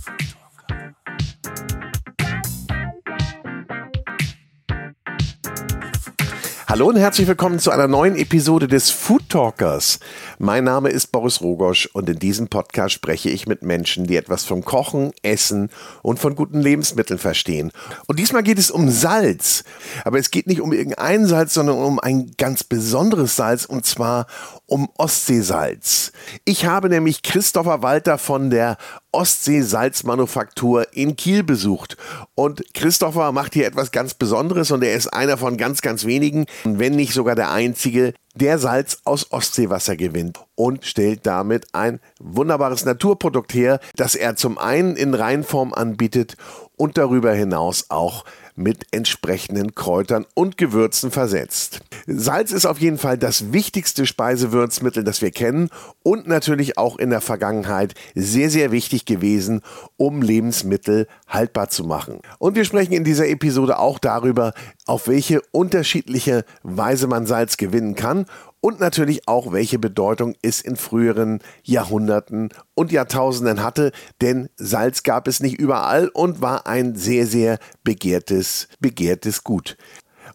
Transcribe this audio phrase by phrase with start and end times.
[0.00, 0.39] Freedom.
[6.70, 9.98] Hallo und herzlich willkommen zu einer neuen Episode des Food Talkers.
[10.38, 14.44] Mein Name ist Boris Rogosch und in diesem Podcast spreche ich mit Menschen, die etwas
[14.44, 15.70] vom Kochen, Essen
[16.02, 17.72] und von guten Lebensmitteln verstehen.
[18.06, 19.64] Und diesmal geht es um Salz.
[20.04, 24.28] Aber es geht nicht um irgendein Salz, sondern um ein ganz besonderes Salz und zwar
[24.66, 26.12] um Ostseesalz.
[26.44, 28.76] Ich habe nämlich Christopher Walter von der
[29.12, 31.96] Ostsee-Salzmanufaktur in Kiel besucht.
[32.34, 36.46] Und Christopher macht hier etwas ganz Besonderes und er ist einer von ganz, ganz wenigen,
[36.64, 42.84] wenn nicht sogar der einzige, der Salz aus Ostseewasser gewinnt und stellt damit ein wunderbares
[42.84, 46.36] Naturprodukt her, das er zum einen in Reinform anbietet
[46.76, 48.24] und darüber hinaus auch
[48.60, 51.80] mit entsprechenden Kräutern und Gewürzen versetzt.
[52.06, 55.70] Salz ist auf jeden Fall das wichtigste Speisewürzmittel, das wir kennen
[56.02, 59.62] und natürlich auch in der Vergangenheit sehr, sehr wichtig gewesen,
[59.96, 62.20] um Lebensmittel haltbar zu machen.
[62.38, 64.52] Und wir sprechen in dieser Episode auch darüber,
[64.86, 68.26] auf welche unterschiedliche Weise man Salz gewinnen kann
[68.60, 75.28] und natürlich auch, welche Bedeutung es in früheren Jahrhunderten und Jahrtausenden hatte, denn Salz gab
[75.28, 79.76] es nicht überall und war ein sehr, sehr begehrtes, begehrtes Gut.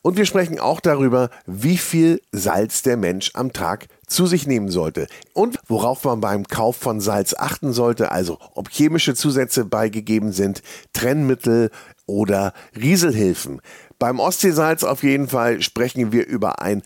[0.01, 4.69] Und wir sprechen auch darüber, wie viel Salz der Mensch am Tag zu sich nehmen
[4.69, 10.31] sollte und worauf man beim Kauf von Salz achten sollte, also ob chemische Zusätze beigegeben
[10.31, 10.61] sind,
[10.93, 11.71] Trennmittel
[12.05, 13.61] oder Rieselhilfen.
[13.97, 16.83] Beim Ostseesalz auf jeden Fall sprechen wir über ein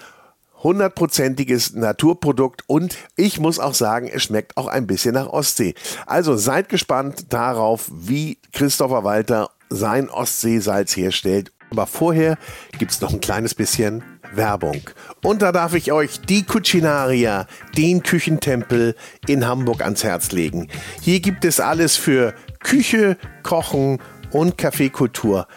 [0.63, 5.73] hundertprozentiges Naturprodukt und ich muss auch sagen, es schmeckt auch ein bisschen nach Ostsee.
[6.05, 11.51] Also seid gespannt darauf, wie Christopher Walter sein Ostseesalz herstellt.
[11.71, 12.37] Aber vorher
[12.79, 14.81] gibt es noch ein kleines bisschen Werbung.
[15.23, 17.45] Und da darf ich euch die Cucinaria,
[17.77, 18.95] den Küchentempel
[19.27, 20.67] in Hamburg ans Herz legen.
[21.01, 23.99] Hier gibt es alles für Küche, Kochen
[24.31, 25.47] und Kaffeekultur.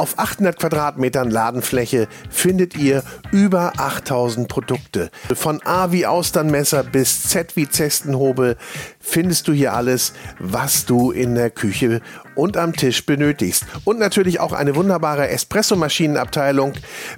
[0.00, 5.10] Auf 800 Quadratmetern Ladenfläche findet ihr über 8000 Produkte.
[5.34, 8.56] Von A wie Austernmesser bis Z wie Zestenhobel
[8.98, 12.00] findest du hier alles, was du in der Küche
[12.34, 13.66] und am Tisch benötigst.
[13.84, 16.72] Und natürlich auch eine wunderbare Espressomaschinenabteilung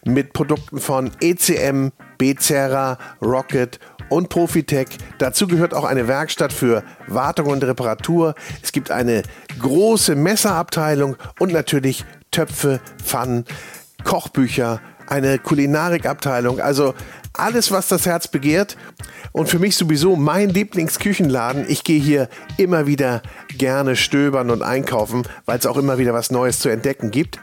[0.04, 3.78] mit Produkten von ECM, Becerra, Rocket
[4.08, 4.88] und Profitech.
[5.18, 8.34] Dazu gehört auch eine Werkstatt für Wartung und Reparatur.
[8.60, 9.22] Es gibt eine
[9.60, 13.44] große Messerabteilung und natürlich Töpfe, Pfannen,
[14.02, 16.94] Kochbücher, eine Kulinarikabteilung, also
[17.34, 18.76] alles, was das Herz begehrt.
[19.32, 21.64] Und für mich sowieso mein Lieblingsküchenladen.
[21.68, 22.28] Ich gehe hier
[22.58, 23.22] immer wieder
[23.56, 27.38] gerne stöbern und einkaufen, weil es auch immer wieder was Neues zu entdecken gibt.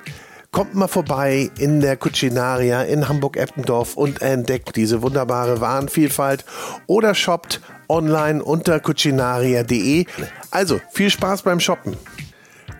[0.51, 6.43] Kommt mal vorbei in der Cucinaria in Hamburg-Eppendorf und entdeckt diese wunderbare Warenvielfalt
[6.87, 10.05] oder shoppt online unter cucinaria.de.
[10.49, 11.97] Also viel Spaß beim Shoppen.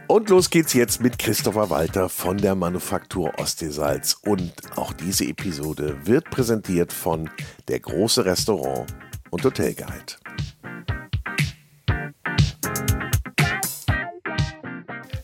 [0.10, 4.18] Und los geht's jetzt mit Christopher Walter von der Manufaktur Ostseesalz.
[4.24, 7.30] Und auch diese Episode wird präsentiert von
[7.68, 8.92] der große Restaurant
[9.30, 10.16] und Hotelguide.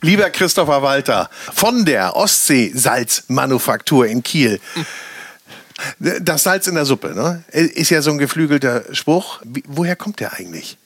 [0.01, 4.59] Lieber Christopher Walter von der Ostseesalzmanufaktur in Kiel.
[5.97, 7.43] Das Salz in der Suppe, ne?
[7.51, 9.41] Ist ja so ein geflügelter Spruch.
[9.43, 10.77] Wie, woher kommt der eigentlich?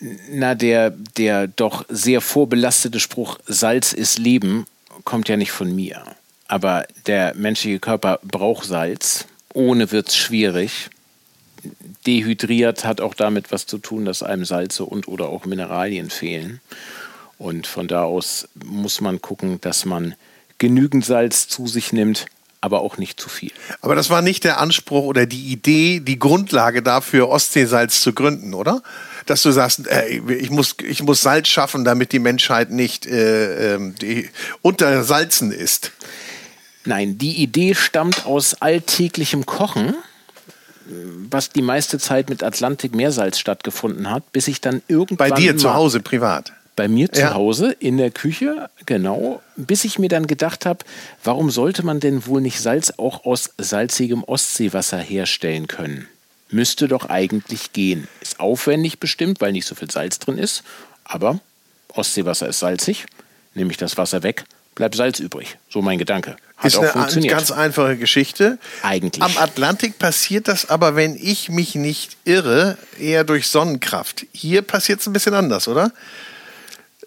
[0.00, 4.66] Na, der, der doch sehr vorbelastete Spruch Salz ist Leben
[5.04, 6.02] kommt ja nicht von mir.
[6.48, 9.26] Aber der menschliche Körper braucht Salz.
[9.52, 10.90] Ohne wird es schwierig.
[12.06, 16.60] Dehydriert hat auch damit was zu tun, dass einem Salze und oder auch Mineralien fehlen.
[17.36, 20.14] Und von da aus muss man gucken, dass man
[20.58, 22.26] genügend Salz zu sich nimmt,
[22.60, 23.52] aber auch nicht zu viel.
[23.80, 28.54] Aber das war nicht der Anspruch oder die Idee, die Grundlage dafür, Ostseesalz zu gründen,
[28.54, 28.82] oder?
[29.30, 33.74] Dass du sagst, äh, ich, muss, ich muss Salz schaffen, damit die Menschheit nicht äh,
[33.74, 34.28] ähm, die
[34.60, 35.92] untersalzen ist.
[36.84, 39.94] Nein, die Idee stammt aus alltäglichem Kochen,
[41.30, 45.30] was die meiste Zeit mit Atlantik-Meersalz stattgefunden hat, bis ich dann irgendwann.
[45.30, 46.52] Bei dir zu Hause privat?
[46.74, 47.34] Bei mir zu ja.
[47.34, 50.84] Hause in der Küche, genau, bis ich mir dann gedacht habe,
[51.22, 56.08] warum sollte man denn wohl nicht Salz auch aus salzigem Ostseewasser herstellen können?
[56.50, 58.08] Müsste doch eigentlich gehen.
[58.20, 60.62] Ist aufwendig bestimmt, weil nicht so viel Salz drin ist,
[61.04, 61.40] aber
[61.88, 63.06] Ostseewasser ist salzig,
[63.54, 64.44] nehme ich das Wasser weg,
[64.74, 65.58] bleibt Salz übrig.
[65.68, 66.36] So mein Gedanke.
[66.56, 68.58] Hat ist auch eine ganz einfache Geschichte.
[68.82, 69.22] Eigentlich.
[69.22, 74.26] Am Atlantik passiert das aber, wenn ich mich nicht irre, eher durch Sonnenkraft.
[74.32, 75.92] Hier passiert es ein bisschen anders, oder?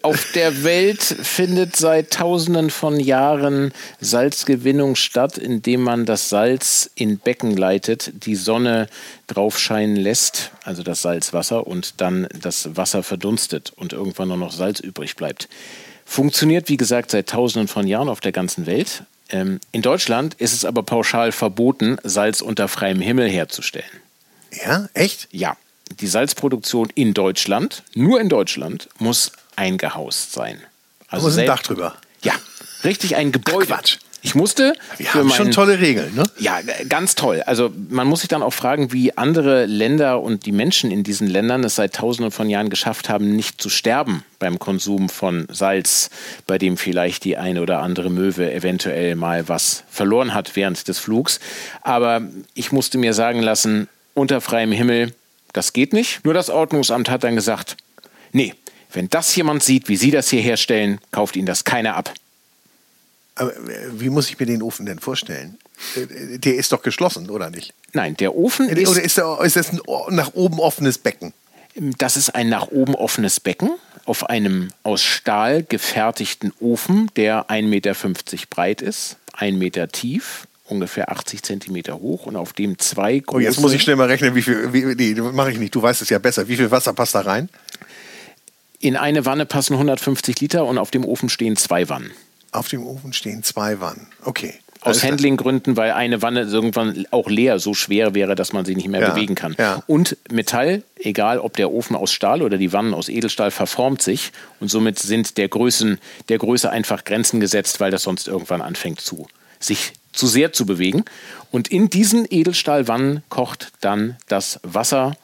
[0.04, 7.18] Auf der Welt findet seit tausenden von Jahren Salzgewinnung statt, indem man das Salz in
[7.18, 8.86] Becken leitet, die Sonne
[9.26, 14.52] drauf scheinen lässt, also das Salzwasser, und dann das Wasser verdunstet und irgendwann nur noch
[14.52, 15.48] Salz übrig bleibt.
[16.04, 19.04] Funktioniert, wie gesagt, seit tausenden von Jahren auf der ganzen Welt.
[19.30, 23.88] Ähm, in Deutschland ist es aber pauschal verboten, Salz unter freiem Himmel herzustellen.
[24.52, 25.28] Ja, echt?
[25.32, 25.56] Ja.
[26.00, 30.60] Die Salzproduktion in Deutschland, nur in Deutschland, muss eingehaust sein.
[31.08, 31.94] Also ein Dach drüber.
[32.22, 32.32] Ja,
[32.82, 33.66] richtig ein Gebäude.
[33.72, 33.98] Ach, Quatsch.
[34.24, 34.72] Ich musste.
[34.96, 36.24] Wir haben schon tolle Regeln, ne?
[36.38, 36.58] Ja,
[36.88, 37.42] ganz toll.
[37.44, 41.28] Also man muss sich dann auch fragen, wie andere Länder und die Menschen in diesen
[41.28, 46.08] Ländern es seit Tausenden von Jahren geschafft haben, nicht zu sterben beim Konsum von Salz,
[46.46, 50.98] bei dem vielleicht die eine oder andere Möwe eventuell mal was verloren hat während des
[50.98, 51.38] Flugs.
[51.82, 52.22] Aber
[52.54, 55.12] ich musste mir sagen lassen, unter freiem Himmel,
[55.52, 56.24] das geht nicht.
[56.24, 57.76] Nur das Ordnungsamt hat dann gesagt,
[58.32, 58.54] nee,
[58.94, 62.12] wenn das jemand sieht, wie Sie das hier herstellen, kauft Ihnen das keiner ab.
[63.36, 63.52] Aber
[63.92, 65.58] wie muss ich mir den Ofen denn vorstellen?
[65.96, 67.74] Der ist doch geschlossen, oder nicht?
[67.92, 68.88] Nein, der Ofen ist.
[68.88, 69.80] Oder ist, der, ist das ein
[70.10, 71.32] nach oben offenes Becken?
[71.74, 73.70] Das ist ein nach oben offenes Becken
[74.04, 77.94] auf einem aus Stahl gefertigten Ofen, der 1,50 Meter
[78.50, 83.36] breit ist, 1 Meter tief, ungefähr 80 Zentimeter hoch und auf dem zwei große.
[83.36, 84.72] Oh, jetzt muss ich schnell mal rechnen, wie viel.
[84.72, 85.74] Wie, nee, mache ich nicht.
[85.74, 86.48] Du weißt es ja besser.
[86.48, 87.48] Wie viel Wasser passt da rein?
[88.84, 92.10] In eine Wanne passen 150 Liter und auf dem Ofen stehen zwei Wannen.
[92.52, 94.08] Auf dem Ofen stehen zwei Wannen.
[94.22, 94.52] Okay.
[94.82, 98.88] Aus Handlinggründen, weil eine Wanne irgendwann auch leer so schwer wäre, dass man sie nicht
[98.88, 99.56] mehr Ja, bewegen kann.
[99.58, 99.82] ja.
[99.86, 104.32] Und Metall, egal ob der Ofen aus Stahl oder die Wannen aus Edelstahl, verformt sich
[104.60, 105.98] und somit sind der, Größen,
[106.28, 109.28] der Größe einfach Grenzen gesetzt, weil das sonst irgendwann anfängt zu
[109.60, 111.06] sich zu sehr zu bewegen.
[111.50, 115.16] Und in diesen Edelstahlwannen kocht dann das Wasser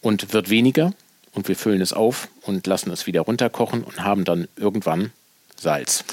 [0.00, 0.92] und wird weniger
[1.36, 5.12] und wir füllen es auf und lassen es wieder runterkochen und haben dann irgendwann
[5.56, 6.04] Salz.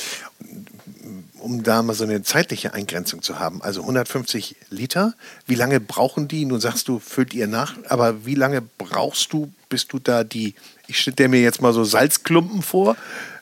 [1.40, 3.62] Um da mal so eine zeitliche Eingrenzung zu haben.
[3.62, 5.14] Also 150 Liter.
[5.46, 6.46] Wie lange brauchen die?
[6.46, 7.75] Nun sagst du, füllt ihr nach.
[7.90, 10.56] Aber wie lange brauchst du, bis du da die,
[10.88, 12.96] ich stelle mir jetzt mal so Salzklumpen vor,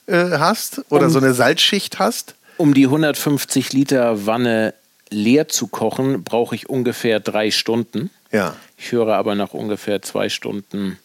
[0.07, 0.81] äh, hast?
[0.89, 2.33] Oder Um- so eine Salzschicht hast?
[2.57, 4.73] Um die 150 Liter Wanne
[5.09, 8.09] leer zu kochen, brauche ich ungefähr drei Stunden.
[8.31, 8.55] Ja.
[8.77, 10.97] Ich höre aber nach ungefähr zwei Stunden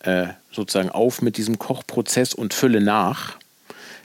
[0.00, 3.36] äh, sozusagen auf mit diesem Kochprozess und fülle nach,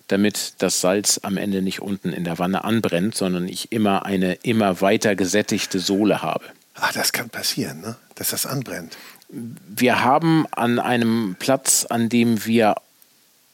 [0.07, 4.33] damit das Salz am Ende nicht unten in der Wanne anbrennt, sondern ich immer eine
[4.43, 6.45] immer weiter gesättigte Sohle habe.
[6.75, 7.95] Ach, das kann passieren, ne?
[8.15, 8.97] dass das anbrennt.
[9.29, 12.75] Wir haben an einem Platz, an dem wir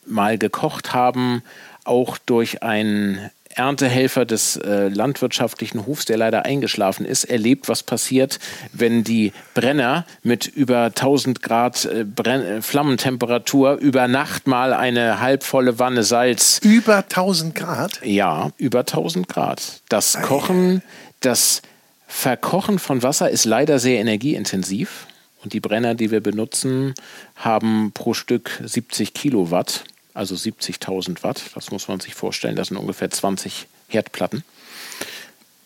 [0.06, 1.44] mal gekocht haben,
[1.84, 8.40] auch durch einen Erntehelfer des äh, landwirtschaftlichen Hofs, der leider eingeschlafen ist, erlebt, was passiert,
[8.72, 15.78] wenn die Brenner mit über 1000 Grad äh, äh, Flammentemperatur über Nacht mal eine halbvolle
[15.78, 18.00] Wanne Salz Über 1000 Grad?
[18.04, 19.82] ja, über 1000 Grad.
[19.90, 20.82] Das Kochen,
[21.20, 21.62] das
[22.08, 25.06] Verkochen von Wasser ist leider sehr energieintensiv.
[25.44, 26.94] Und die Brenner, die wir benutzen,
[27.36, 29.84] haben pro Stück 70 Kilowatt,
[30.20, 31.42] also 70.000 Watt.
[31.56, 32.58] Das muss man sich vorstellen.
[32.58, 34.44] Das sind ungefähr 20 Herdplatten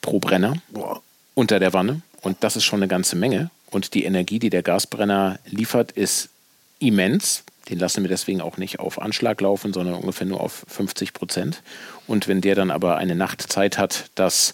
[0.01, 1.01] pro Brenner Boah.
[1.33, 2.01] unter der Wanne.
[2.21, 3.49] Und das ist schon eine ganze Menge.
[3.71, 6.29] Und die Energie, die der Gasbrenner liefert, ist
[6.77, 7.43] immens.
[7.69, 11.63] Den lassen wir deswegen auch nicht auf Anschlag laufen, sondern ungefähr nur auf 50 Prozent.
[12.05, 14.53] Und wenn der dann aber eine Nacht Zeit hat, das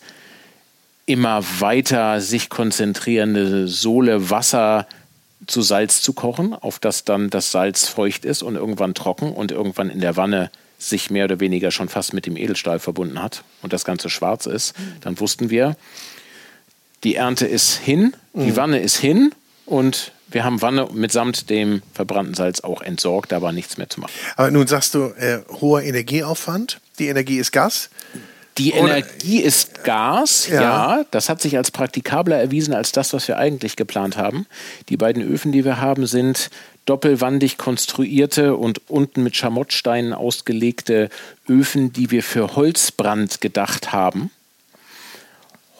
[1.05, 4.87] immer weiter sich konzentrierende Sohle Wasser
[5.47, 9.51] zu Salz zu kochen, auf das dann das Salz feucht ist und irgendwann trocken und
[9.51, 13.43] irgendwann in der Wanne sich mehr oder weniger schon fast mit dem Edelstahl verbunden hat
[13.61, 15.75] und das Ganze schwarz ist, dann wussten wir,
[17.03, 19.31] die Ernte ist hin, die Wanne ist hin
[19.65, 23.99] und wir haben Wanne mitsamt dem verbrannten Salz auch entsorgt, da war nichts mehr zu
[23.99, 24.11] machen.
[24.35, 26.79] Aber nun sagst du, äh, hoher Energieaufwand.
[26.99, 27.89] Die Energie ist Gas.
[28.59, 30.61] Die Energie ist Gas, Ja.
[30.61, 31.05] ja.
[31.11, 34.45] Das hat sich als praktikabler erwiesen als das, was wir eigentlich geplant haben.
[34.89, 36.49] Die beiden Öfen, die wir haben, sind
[36.85, 41.09] doppelwandig konstruierte und unten mit Schamottsteinen ausgelegte
[41.47, 44.31] Öfen, die wir für Holzbrand gedacht haben.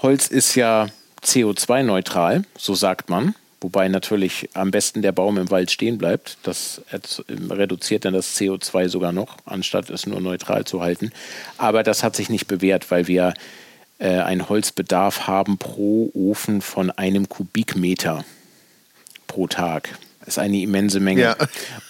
[0.02, 0.88] Holz ist ja
[1.24, 3.36] CO2-neutral, so sagt man.
[3.62, 6.38] Wobei natürlich am besten der Baum im Wald stehen bleibt.
[6.44, 6.82] Das
[7.30, 11.12] reduziert dann das CO2 sogar noch, anstatt es nur neutral zu halten.
[11.58, 13.34] Aber das hat sich nicht bewährt, weil wir
[13.98, 18.24] äh, einen Holzbedarf haben pro Ofen von einem Kubikmeter
[19.28, 19.98] pro Tag.
[20.30, 21.22] Das ist eine immense Menge.
[21.22, 21.36] Ja.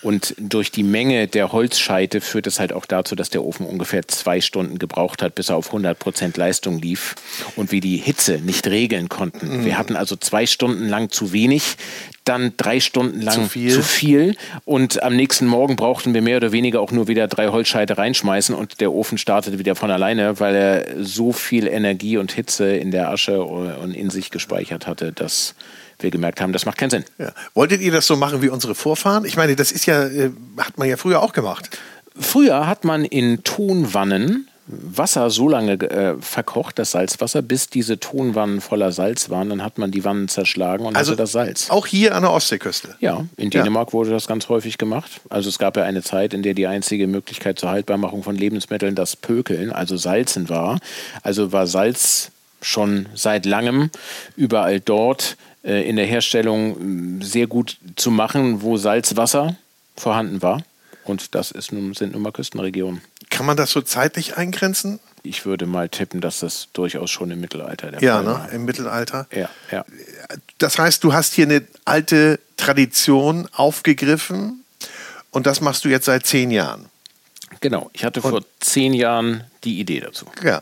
[0.01, 4.07] Und durch die Menge der Holzscheite führt es halt auch dazu, dass der Ofen ungefähr
[4.07, 7.15] zwei Stunden gebraucht hat, bis er auf 100% Leistung lief
[7.57, 9.65] und wir die Hitze nicht regeln konnten.
[9.65, 11.75] Wir hatten also zwei Stunden lang zu wenig.
[12.23, 13.71] dann drei Stunden lang Zu viel.
[13.73, 14.35] zu viel.
[14.63, 18.55] Und am nächsten Morgen brauchten wir mehr oder weniger auch nur wieder drei Holzscheite reinschmeißen
[18.55, 22.91] und der Ofen startete wieder von alleine, weil er so viel Energie und Hitze in
[22.91, 25.55] der Asche und in sich gespeichert hatte, dass
[25.99, 27.05] wir gemerkt haben, das macht keinen Sinn.
[27.17, 27.31] Ja.
[27.53, 29.25] Wolltet ihr das so machen wie unsere Vorfahren?
[29.25, 31.77] Ich meine, das ist ja, äh, hat man ja früher auch gemacht.
[32.19, 38.61] Früher hat man in Tonwannen Wasser so lange äh, verkocht, das Salzwasser, bis diese Tonwannen
[38.61, 39.49] voller Salz waren.
[39.49, 41.71] Dann hat man die Wannen zerschlagen und Also hatte das Salz.
[41.71, 42.95] Auch hier an der Ostseeküste.
[42.99, 45.21] Ja, in Dänemark wurde das ganz häufig gemacht.
[45.29, 48.93] Also es gab ja eine Zeit, in der die einzige Möglichkeit zur Haltbarmachung von Lebensmitteln
[48.93, 50.79] das Pökeln, also Salzen war.
[51.23, 52.29] Also war Salz
[52.61, 53.89] schon seit langem
[54.35, 59.55] überall dort äh, in der Herstellung mh, sehr gut zu machen, wo Salzwasser
[59.95, 60.63] vorhanden war.
[61.03, 63.01] Und das ist nun, sind nun mal Küstenregionen.
[63.29, 64.99] Kann man das so zeitlich eingrenzen?
[65.23, 68.31] Ich würde mal tippen, dass das durchaus schon im Mittelalter der Ja, Fall ne?
[68.31, 68.51] war.
[68.51, 69.27] im Mittelalter.
[69.33, 69.85] Ja, ja.
[70.59, 74.63] Das heißt, du hast hier eine alte Tradition aufgegriffen
[75.31, 76.85] und das machst du jetzt seit zehn Jahren.
[77.59, 77.89] Genau.
[77.93, 80.25] Ich hatte vor zehn Jahren die Idee dazu.
[80.43, 80.61] Ja.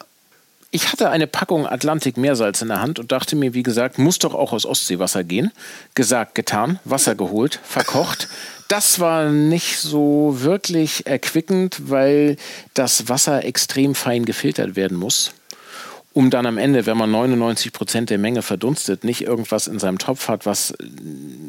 [0.69, 4.33] Ich hatte eine Packung Atlantik-Meersalz in der Hand und dachte mir, wie gesagt, muss doch
[4.33, 5.51] auch aus Ostseewasser gehen.
[5.95, 8.27] Gesagt, getan, Wasser geholt, verkocht.
[8.67, 12.35] Das war nicht so wirklich erquickend, weil
[12.73, 15.31] das Wasser extrem fein gefiltert werden muss,
[16.17, 19.99] um dann am Ende, wenn man 99 Prozent der Menge verdunstet, nicht irgendwas in seinem
[19.99, 20.73] Topf hat, was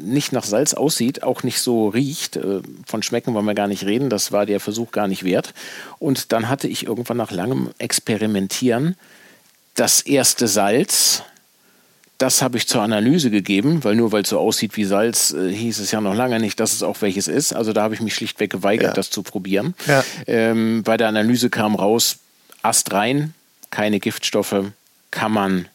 [0.03, 2.35] nicht nach Salz aussieht, auch nicht so riecht.
[2.35, 5.55] Äh, Von Schmecken wollen wir gar nicht reden, das war der Versuch gar nicht wert.
[5.97, 8.95] Und dann hatte ich irgendwann nach langem Experimentieren
[9.73, 11.23] das erste Salz.
[12.19, 15.51] Das habe ich zur Analyse gegeben, weil nur weil es so aussieht wie Salz, äh,
[15.51, 17.53] hieß es ja noch lange nicht, dass es auch welches ist.
[17.55, 18.93] Also da habe ich mich schlichtweg geweigert, Ja.
[18.93, 19.73] das zu probieren.
[19.87, 20.03] Ja.
[20.27, 22.17] Ähm, bei der Analyse kam raus,
[22.61, 23.33] astrein,
[23.71, 24.71] keine Giftstoffe,
[25.11, 25.67] kann man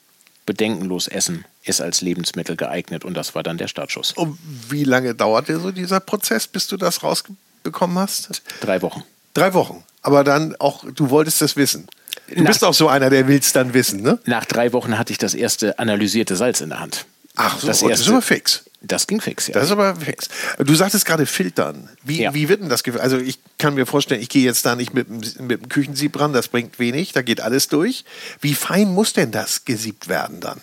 [0.47, 4.13] bedenkenlos essen, ist als Lebensmittel geeignet und das war dann der Startschuss.
[4.13, 8.43] Und wie lange dauerte so dieser Prozess, bis du das rausbekommen hast?
[8.61, 9.03] Drei Wochen.
[9.33, 9.83] Drei Wochen.
[10.03, 11.87] Aber dann auch, du wolltest das wissen.
[12.29, 14.19] Du Na- bist auch so einer, der will es dann wissen, ne?
[14.27, 17.07] Nach drei Wochen hatte ich das erste analysierte Salz in der Hand.
[17.37, 18.65] Ach so, das, das ist fix.
[18.87, 19.55] Das ging fix, ja.
[19.55, 20.29] Das ist aber fix.
[20.59, 21.89] Du sagtest gerade filtern.
[22.03, 22.35] Wie, Ja.
[22.35, 23.05] wie wird denn das gefiltert?
[23.05, 26.19] Also ich kann mir vorstellen, ich gehe jetzt da nicht mit, dem- mit dem Küchensieb
[26.21, 28.05] ran, das bringt wenig, da geht alles durch.
[28.41, 30.61] Wie fein muss denn das gesiebt werden dann?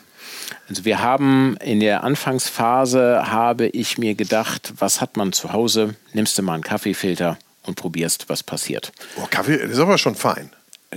[0.70, 5.96] Also wir haben in der Anfangsphase habe ich mir gedacht, was hat man zu Hause?
[6.14, 8.92] Nimmst du mal einen Kaffeefilter und probierst, was passiert.
[9.18, 10.52] Oh, Kaffee, das ist aber schon fein.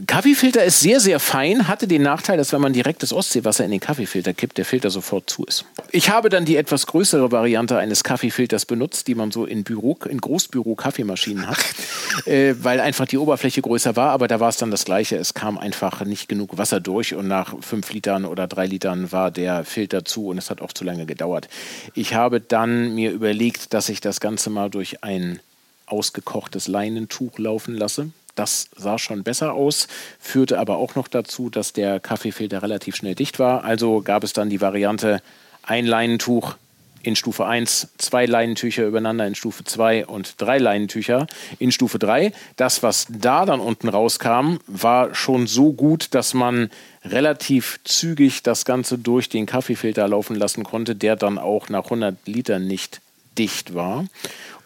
[0.09, 3.71] Kaffeefilter ist sehr, sehr fein, hatte den Nachteil, dass wenn man direkt das Ostseewasser in
[3.71, 5.65] den Kaffeefilter kippt, der Filter sofort zu ist.
[5.93, 9.97] Ich habe dann die etwas größere Variante eines Kaffeefilters benutzt, die man so in Büro,
[10.09, 11.59] in Großbüro-Kaffeemaschinen hat,
[12.27, 15.17] äh, weil einfach die Oberfläche größer war, aber da war es dann das Gleiche.
[15.17, 19.31] Es kam einfach nicht genug Wasser durch und nach fünf Litern oder drei Litern war
[19.31, 21.49] der Filter zu und es hat auch zu lange gedauert.
[21.95, 25.39] Ich habe dann mir überlegt, dass ich das Ganze mal durch ein
[25.87, 28.11] ausgekochtes Leinentuch laufen lasse.
[28.35, 29.87] Das sah schon besser aus,
[30.19, 33.65] führte aber auch noch dazu, dass der Kaffeefilter relativ schnell dicht war.
[33.65, 35.23] Also gab es dann die Variante
[35.63, 36.57] ein Leinentuch
[37.05, 41.27] in Stufe 1, zwei Leinentücher übereinander in Stufe 2 und drei Leinentücher
[41.59, 42.33] in Stufe 3.
[42.57, 46.71] Das, was da dann unten rauskam, war schon so gut, dass man
[47.05, 52.17] relativ zügig das Ganze durch den Kaffeefilter laufen lassen konnte, der dann auch nach 100
[52.27, 53.01] Litern nicht
[53.37, 54.07] dicht war.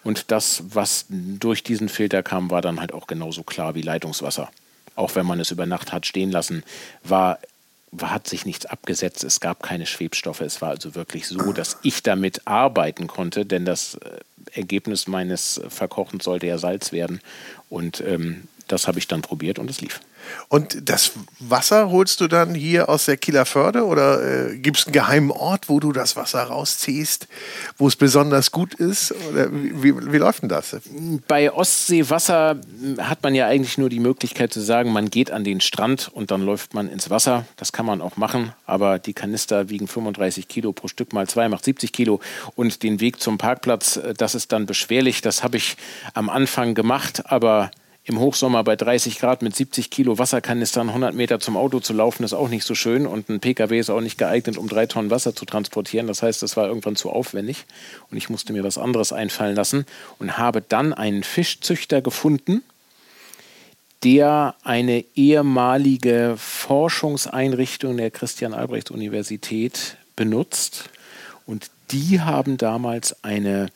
[0.09, 4.51] Und das, was durch diesen Filter kam, war dann halt auch genauso klar wie Leitungswasser.
[4.95, 6.65] Auch wenn man es über Nacht hat stehen lassen,
[7.05, 7.39] war,
[7.91, 9.23] war, hat sich nichts abgesetzt.
[9.23, 10.41] Es gab keine Schwebstoffe.
[10.41, 14.21] Es war also wirklich so, dass ich damit arbeiten konnte, denn das äh,
[14.59, 17.21] Ergebnis meines Verkochens sollte ja Salz werden.
[17.69, 20.01] Und ähm, das habe ich dann probiert und es lief.
[20.49, 24.87] Und das Wasser holst du dann hier aus der Kieler Förde oder äh, gibt es
[24.87, 27.29] einen geheimen Ort, wo du das Wasser rausziehst,
[27.77, 29.15] wo es besonders gut ist?
[29.31, 30.77] Oder wie, wie, wie läuft denn das?
[31.27, 35.45] Bei Ostseewasser hm, hat man ja eigentlich nur die Möglichkeit zu sagen, man geht an
[35.45, 37.45] den Strand und dann läuft man ins Wasser.
[37.57, 41.49] Das kann man auch machen, aber die Kanister wiegen 35 Kilo pro Stück mal zwei,
[41.49, 42.21] macht 70 Kilo.
[42.55, 45.21] Und den Weg zum Parkplatz, äh, das ist dann beschwerlich.
[45.21, 45.77] Das habe ich
[46.15, 47.71] am Anfang gemacht, aber
[48.09, 52.25] im Hochsommer bei 30 Grad mit 70 Kilo Wasserkanistern 100 Meter zum Auto zu laufen,
[52.25, 53.07] ist auch nicht so schön.
[53.07, 56.07] Und ein Pkw ist auch nicht geeignet, um drei Tonnen Wasser zu transportieren.
[56.07, 57.67] Das heißt, das war irgendwann zu aufwendig.
[58.11, 59.85] Und ich musste mir was anderes einfallen lassen
[60.19, 62.63] und habe dann einen Fischzüchter gefunden,
[64.05, 70.89] der eine ehemalige Forschungseinrichtung der Christian-Albrechts-Universität benutzt.
[71.45, 73.69] Und die haben damals eine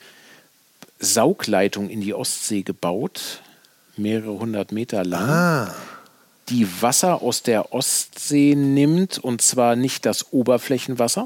[0.98, 3.41] Saugleitung in die Ostsee gebaut,
[3.96, 5.70] mehrere hundert Meter lang,
[6.48, 11.24] die Wasser aus der Ostsee nimmt, und zwar nicht das Oberflächenwasser,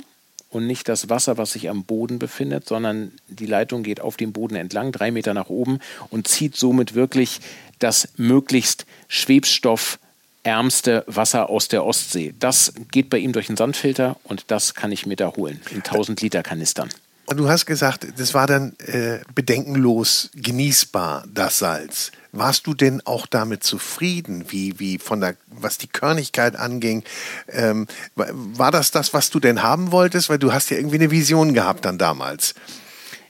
[0.51, 4.33] und nicht das Wasser, was sich am Boden befindet, sondern die Leitung geht auf dem
[4.33, 5.81] Boden entlang, drei Meter nach oben
[6.11, 7.41] und zieht somit wirklich
[7.79, 12.35] das möglichst schwebstoffärmste Wasser aus der Ostsee.
[12.39, 15.79] Das geht bei ihm durch den Sandfilter und das kann ich mir da holen in
[15.79, 16.89] 1000 Liter Kanistern.
[17.27, 22.13] Und du hast gesagt, das war dann äh, bedenkenlos genießbar, das Salz.
[22.31, 27.03] Warst du denn auch damit zufrieden, wie, wie von der, was die Körnigkeit anging?
[27.49, 30.29] Ähm, war das das, was du denn haben wolltest?
[30.29, 32.55] Weil du hast ja irgendwie eine Vision gehabt dann damals.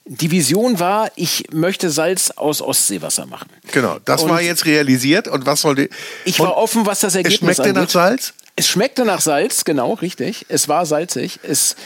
[0.04, 3.48] Die Vision war, ich möchte Salz aus Ostseewasser machen.
[3.72, 5.26] Genau, das und war jetzt realisiert.
[5.26, 5.88] Und was sollte.
[6.24, 7.82] Ich war offen, was das Ergebnis es schmeckte angeht.
[7.82, 8.34] nach Salz?
[8.56, 10.46] Es schmeckte nach Salz, genau, richtig.
[10.48, 11.40] Es war salzig.
[11.42, 11.76] Es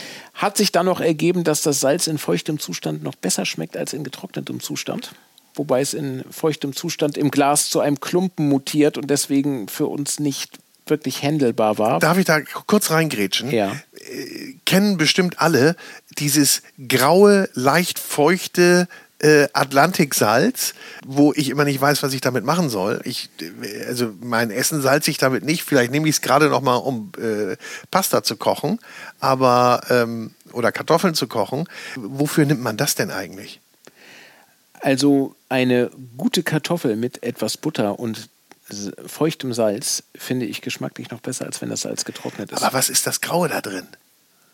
[0.41, 3.93] hat sich dann noch ergeben, dass das Salz in feuchtem Zustand noch besser schmeckt als
[3.93, 5.13] in getrocknetem Zustand.
[5.55, 10.19] Wobei es in feuchtem Zustand im Glas zu einem Klumpen mutiert und deswegen für uns
[10.19, 11.99] nicht wirklich händelbar war.
[11.99, 13.51] Darf ich da kurz reingrätschen?
[13.51, 13.77] Ja.
[13.93, 15.77] Äh, kennen bestimmt alle
[16.19, 18.89] dieses graue, leicht feuchte
[19.21, 20.75] äh, Atlantiksalz,
[21.07, 23.01] wo ich immer nicht weiß, was ich damit machen soll.
[23.05, 23.29] Ich,
[23.87, 25.63] also mein Essen salze ich damit nicht.
[25.63, 27.57] Vielleicht nehme ich es gerade noch mal, um äh,
[27.91, 28.79] Pasta zu kochen,
[29.21, 31.69] aber ähm, oder Kartoffeln zu kochen.
[31.97, 33.61] Wofür nimmt man das denn eigentlich?
[34.81, 38.29] Also eine gute Kartoffel mit etwas Butter und
[39.07, 42.63] feuchtem Salz finde ich geschmacklich noch besser, als wenn das Salz getrocknet ist.
[42.63, 43.87] Aber was ist das Graue da drin?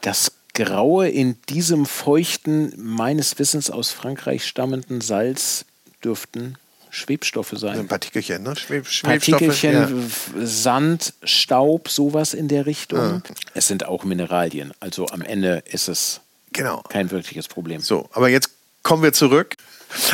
[0.01, 5.67] Das Graue in diesem feuchten, meines Wissens aus Frankreich stammenden Salz
[6.03, 6.57] dürften
[6.91, 7.79] Schwebstoffe sein.
[7.79, 8.57] Ein Partikelchen, ne?
[8.57, 10.47] Schweb Partikelchen, ja.
[10.47, 12.99] Sand, Staub, sowas in der Richtung.
[12.99, 13.23] Ja.
[13.53, 14.73] Es sind auch Mineralien.
[14.81, 16.21] Also am Ende ist es
[16.53, 16.83] genau.
[16.89, 17.83] kein wirkliches Problem.
[17.83, 18.51] So, aber jetzt
[18.83, 19.57] kommen wir zurück.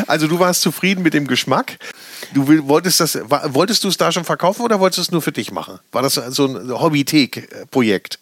[0.07, 1.79] Also du warst zufrieden mit dem Geschmack.
[2.35, 5.23] Du will, wolltest das, wolltest du es da schon verkaufen oder wolltest du es nur
[5.23, 5.79] für dich machen?
[5.93, 8.19] War das so ein Hobbythek-Projekt?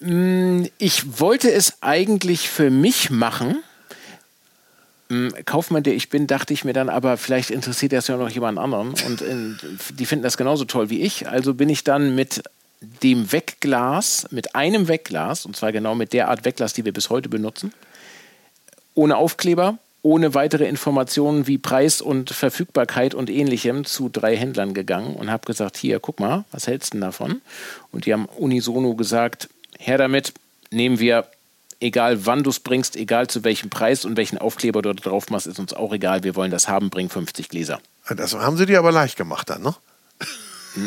[0.00, 3.62] Mm, ich wollte es eigentlich für mich machen.
[5.08, 8.30] Mm, Kaufmann, der ich bin, dachte ich mir dann, aber vielleicht interessiert das ja noch
[8.30, 9.36] jemand anderen und äh,
[9.94, 11.28] die finden das genauso toll wie ich.
[11.28, 12.42] Also bin ich dann mit
[13.02, 17.10] dem Wegglas, mit einem Wegglas, und zwar genau mit der Art Wegglas, die wir bis
[17.10, 17.72] heute benutzen,
[18.94, 25.16] ohne Aufkleber, ohne weitere Informationen wie Preis und Verfügbarkeit und ähnlichem zu drei Händlern gegangen
[25.16, 27.40] und habe gesagt, hier, guck mal, was hältst du denn davon?
[27.90, 30.34] Und die haben unisono gesagt, her damit,
[30.70, 31.26] nehmen wir,
[31.80, 35.30] egal wann du es bringst, egal zu welchem Preis und welchen Aufkleber du da drauf
[35.30, 37.80] machst, ist uns auch egal, wir wollen das haben, bring 50 Gläser.
[38.08, 39.74] Das haben sie dir aber leicht gemacht dann, ne?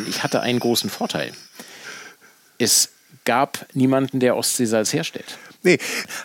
[0.07, 1.33] Ich hatte einen großen Vorteil.
[2.57, 2.89] Es
[3.25, 5.37] gab niemanden, der Ostseesalz herstellt.
[5.63, 5.77] Nee,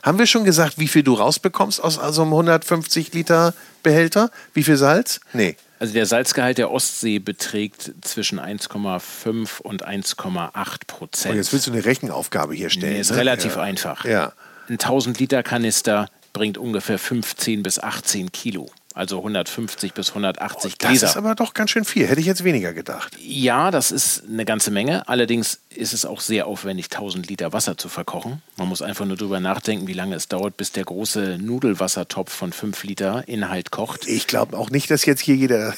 [0.03, 4.31] haben wir schon gesagt, wie viel du rausbekommst aus also einem 150 Liter Behälter?
[4.55, 5.21] Wie viel Salz?
[5.33, 5.57] Nee.
[5.79, 11.33] Also der Salzgehalt der Ostsee beträgt zwischen 1,5 und 1,8 Prozent.
[11.33, 12.95] Und jetzt willst du eine Rechenaufgabe hier stellen.
[12.95, 13.19] Nee, ist ne?
[13.19, 13.63] relativ ja.
[13.63, 14.05] einfach.
[14.07, 14.33] Ja.
[14.69, 18.71] Ein 1000 Liter Kanister bringt ungefähr 15 bis 18 Kilo.
[18.97, 21.01] Also 150 bis 180 oh, Gläser.
[21.03, 22.07] Das ist aber doch ganz schön viel.
[22.07, 23.15] Hätte ich jetzt weniger gedacht.
[23.21, 25.07] Ja, das ist eine ganze Menge.
[25.07, 28.41] Allerdings ist es auch sehr aufwendig, 1000 Liter Wasser zu verkochen.
[28.57, 32.55] Man muss einfach nur darüber nachdenken, wie lange es dauert, bis der große Nudelwassertopf von
[32.55, 34.09] 5 Liter Inhalt kocht.
[34.09, 35.75] Ich glaube auch nicht, dass jetzt hier jeder.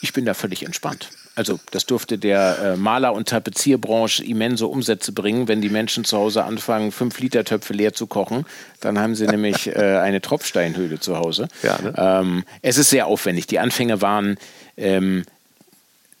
[0.00, 1.08] ich bin da völlig entspannt.
[1.34, 6.18] Also das dürfte der äh, Maler- und Tapezierbranche immense Umsätze bringen, wenn die Menschen zu
[6.18, 8.44] Hause anfangen, 5 Liter Töpfe leer zu kochen.
[8.80, 11.48] Dann haben sie nämlich äh, eine Tropfsteinhöhle zu Hause.
[11.62, 11.94] Ja, ne?
[11.96, 13.46] ähm, es ist sehr aufwendig.
[13.46, 14.36] Die Anfänge waren
[14.76, 15.24] ähm,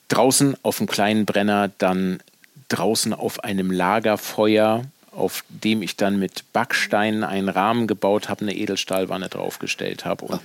[0.08, 2.20] draußen auf einem kleinen Brenner, dann
[2.68, 4.82] draußen auf einem Lagerfeuer,
[5.14, 10.24] auf dem ich dann mit Backsteinen einen Rahmen gebaut habe, eine Edelstahlwanne draufgestellt habe.
[10.24, 10.40] Und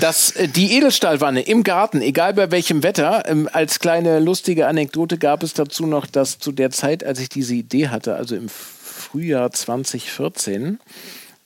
[0.00, 5.18] dass äh, die Edelstahlwanne im Garten, egal bei welchem Wetter, ähm, als kleine lustige Anekdote
[5.18, 8.48] gab es dazu noch, dass zu der Zeit, als ich diese Idee hatte, also im
[8.48, 10.78] Frühjahr 2014,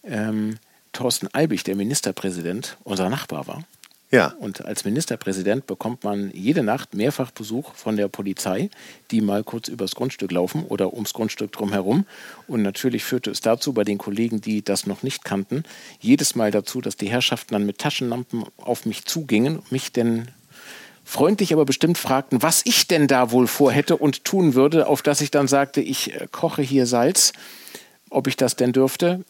[0.04, 0.58] ähm,
[0.92, 3.62] Thorsten Albig, der Ministerpräsident, unser Nachbar war.
[4.12, 4.34] Ja.
[4.40, 8.68] Und als Ministerpräsident bekommt man jede Nacht mehrfach Besuch von der Polizei,
[9.12, 12.06] die mal kurz übers Grundstück laufen oder ums Grundstück drumherum.
[12.48, 15.62] Und natürlich führte es dazu bei den Kollegen, die das noch nicht kannten,
[16.00, 20.28] jedes Mal dazu, dass die Herrschaften dann mit Taschenlampen auf mich zugingen, mich denn
[21.04, 25.20] freundlich, aber bestimmt fragten, was ich denn da wohl vorhätte und tun würde, auf das
[25.20, 27.32] ich dann sagte, ich äh, koche hier Salz,
[28.10, 29.24] ob ich das denn dürfte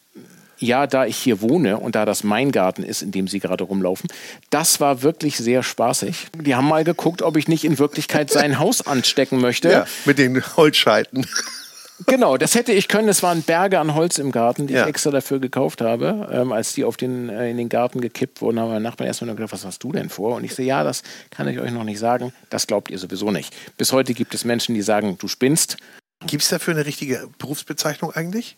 [0.61, 3.64] ja, da ich hier wohne und da das mein Garten ist, in dem sie gerade
[3.64, 4.09] rumlaufen,
[4.51, 6.29] das war wirklich sehr spaßig.
[6.35, 9.70] Die haben mal geguckt, ob ich nicht in Wirklichkeit sein Haus anstecken möchte.
[9.70, 11.27] Ja, mit den Holzscheiten.
[12.07, 13.09] Genau, das hätte ich können.
[13.09, 14.83] Es waren Berge an Holz im Garten, die ja.
[14.83, 16.29] ich extra dafür gekauft habe.
[16.33, 19.27] Ähm, als die auf den, äh, in den Garten gekippt wurden, haben meine Nachbarn erstmal
[19.27, 20.37] nur gedacht, was hast du denn vor?
[20.37, 22.33] Und ich so, ja, das kann ich euch noch nicht sagen.
[22.49, 23.55] Das glaubt ihr sowieso nicht.
[23.77, 25.77] Bis heute gibt es Menschen, die sagen, du spinnst.
[26.27, 28.57] Gibt es dafür eine richtige Berufsbezeichnung eigentlich?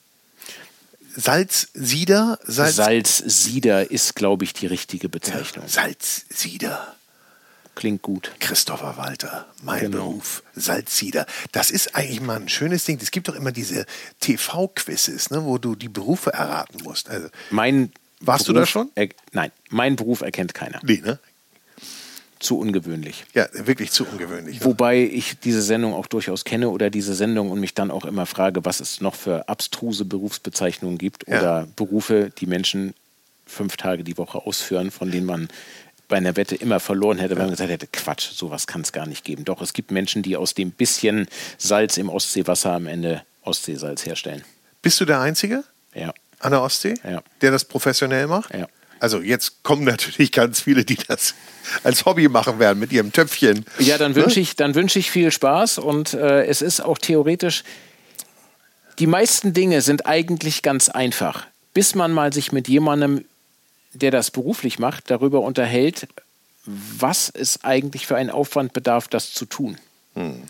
[1.14, 2.38] Salzsieder?
[2.44, 5.64] Salz Salzsieder ist, glaube ich, die richtige Bezeichnung.
[5.66, 6.96] Ja, Salzsieder.
[7.74, 8.32] Klingt gut.
[8.38, 10.10] Christopher Walter, mein genau.
[10.10, 11.26] Beruf, Salzsieder.
[11.52, 12.98] Das ist eigentlich mal ein schönes Ding.
[13.00, 13.86] Es gibt doch immer diese
[14.20, 17.08] TV-Quizzes, ne, wo du die Berufe erraten musst.
[17.08, 18.90] Also, mein warst Beruf, du da schon?
[18.94, 20.80] Er, nein, mein Beruf erkennt keiner.
[20.82, 21.18] Nee, ne?
[22.42, 23.24] Zu ungewöhnlich.
[23.34, 24.64] Ja, wirklich zu ungewöhnlich.
[24.64, 28.26] Wobei ich diese Sendung auch durchaus kenne oder diese Sendung und mich dann auch immer
[28.26, 31.38] frage, was es noch für abstruse Berufsbezeichnungen gibt ja.
[31.38, 32.94] oder Berufe, die Menschen
[33.46, 35.48] fünf Tage die Woche ausführen, von denen man
[36.08, 39.06] bei einer Wette immer verloren hätte, weil man gesagt hätte, Quatsch, sowas kann es gar
[39.06, 39.44] nicht geben.
[39.44, 41.26] Doch, es gibt Menschen, die aus dem bisschen
[41.58, 44.42] Salz im Ostseewasser am Ende Ostseesalz herstellen.
[44.82, 45.64] Bist du der Einzige?
[45.94, 46.12] Ja.
[46.40, 46.94] An der Ostsee?
[47.04, 47.22] Ja.
[47.40, 48.52] Der das professionell macht?
[48.52, 48.66] Ja.
[49.02, 51.34] Also jetzt kommen natürlich ganz viele, die das
[51.82, 53.66] als Hobby machen werden mit ihrem Töpfchen.
[53.80, 57.64] Ja, dann wünsche ich, wünsch ich viel Spaß und äh, es ist auch theoretisch,
[59.00, 63.24] die meisten Dinge sind eigentlich ganz einfach, bis man mal sich mit jemandem
[63.94, 66.08] der das beruflich macht, darüber unterhält,
[66.64, 69.76] was es eigentlich für einen Aufwand bedarf, das zu tun.
[70.14, 70.42] Hm.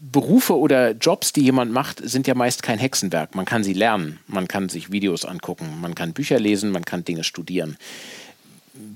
[0.00, 3.34] Berufe oder Jobs, die jemand macht, sind ja meist kein Hexenwerk.
[3.34, 7.04] Man kann sie lernen, man kann sich Videos angucken, man kann Bücher lesen, man kann
[7.04, 7.76] Dinge studieren.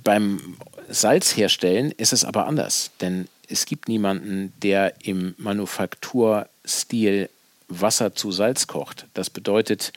[0.03, 0.57] Beim
[0.89, 7.29] Salzherstellen ist es aber anders, denn es gibt niemanden, der im Manufakturstil
[7.69, 9.07] Wasser zu Salz kocht.
[9.15, 9.93] Das bedeutet,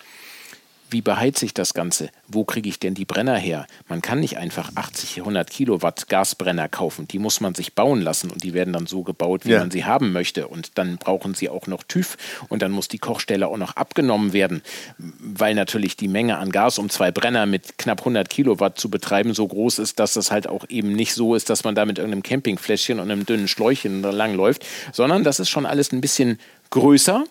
[0.89, 2.09] wie beheize ich das Ganze?
[2.27, 3.67] Wo kriege ich denn die Brenner her?
[3.87, 7.07] Man kann nicht einfach 80, 100 Kilowatt Gasbrenner kaufen.
[7.07, 9.59] Die muss man sich bauen lassen und die werden dann so gebaut, wie ja.
[9.59, 10.47] man sie haben möchte.
[10.47, 12.17] Und dann brauchen sie auch noch TÜV
[12.49, 14.61] und dann muss die Kochstelle auch noch abgenommen werden,
[14.97, 19.33] weil natürlich die Menge an Gas, um zwei Brenner mit knapp 100 Kilowatt zu betreiben,
[19.33, 21.97] so groß ist, dass das halt auch eben nicht so ist, dass man da mit
[21.97, 27.25] irgendeinem Campingfläschchen und einem dünnen Schläuchchen langläuft, sondern das ist schon alles ein bisschen größer.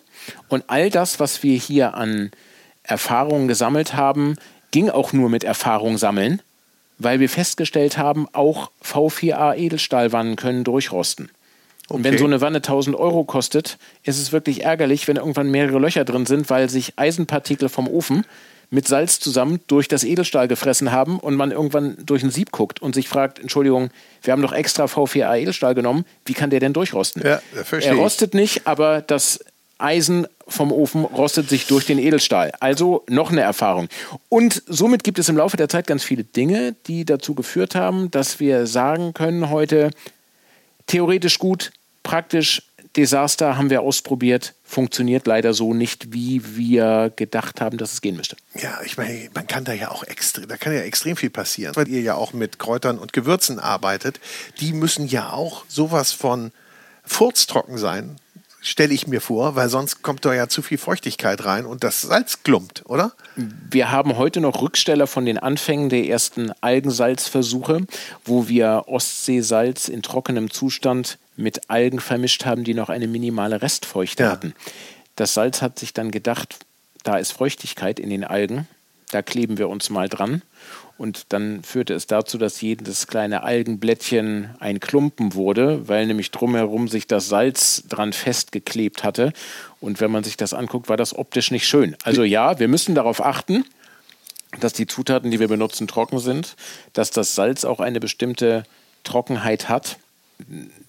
[0.49, 2.31] Und all das, was wir hier an
[2.87, 4.35] Erfahrungen gesammelt haben,
[4.71, 6.41] ging auch nur mit Erfahrung sammeln,
[6.97, 11.29] weil wir festgestellt haben, auch V4A Edelstahlwannen können durchrosten.
[11.87, 11.97] Okay.
[11.97, 15.79] Und wenn so eine Wanne 1000 Euro kostet, ist es wirklich ärgerlich, wenn irgendwann mehrere
[15.79, 18.25] Löcher drin sind, weil sich Eisenpartikel vom Ofen
[18.69, 22.81] mit Salz zusammen durch das Edelstahl gefressen haben und man irgendwann durch ein Sieb guckt
[22.81, 23.89] und sich fragt, Entschuldigung,
[24.21, 27.23] wir haben doch extra V4A Edelstahl genommen, wie kann der denn durchrosten?
[27.25, 27.39] Ja,
[27.79, 29.39] er rostet nicht, aber das
[29.77, 32.51] Eisen vom Ofen rostet sich durch den Edelstahl.
[32.59, 33.89] Also noch eine Erfahrung.
[34.29, 38.09] Und somit gibt es im Laufe der Zeit ganz viele Dinge, die dazu geführt haben,
[38.11, 39.91] dass wir sagen können heute,
[40.87, 41.71] theoretisch gut,
[42.03, 42.63] praktisch
[42.95, 48.17] Desaster haben wir ausprobiert, funktioniert leider so nicht, wie wir gedacht haben, dass es gehen
[48.17, 48.37] müsste.
[48.55, 51.75] Ja, ich meine, man kann da ja auch extrem, da kann ja extrem viel passieren,
[51.75, 54.19] weil ihr ja auch mit Kräutern und Gewürzen arbeitet.
[54.59, 56.51] Die müssen ja auch sowas von
[57.05, 58.15] furztrocken sein,
[58.61, 62.01] stelle ich mir vor, weil sonst kommt da ja zu viel Feuchtigkeit rein und das
[62.01, 63.13] Salz klumpt, oder?
[63.69, 67.85] Wir haben heute noch Rücksteller von den Anfängen der ersten Algensalzversuche,
[68.25, 74.23] wo wir Ostseesalz in trockenem Zustand mit Algen vermischt haben, die noch eine minimale Restfeuchte
[74.23, 74.31] ja.
[74.31, 74.53] hatten.
[75.15, 76.57] Das Salz hat sich dann gedacht,
[77.03, 78.67] da ist Feuchtigkeit in den Algen,
[79.11, 80.41] da kleben wir uns mal dran
[80.97, 86.87] und dann führte es dazu, dass jedes kleine Algenblättchen ein Klumpen wurde, weil nämlich drumherum
[86.87, 89.31] sich das Salz dran festgeklebt hatte.
[89.79, 91.95] Und wenn man sich das anguckt, war das optisch nicht schön.
[92.03, 93.63] Also ja, wir müssen darauf achten,
[94.59, 96.55] dass die Zutaten, die wir benutzen, trocken sind,
[96.93, 98.63] dass das Salz auch eine bestimmte
[99.03, 99.97] Trockenheit hat.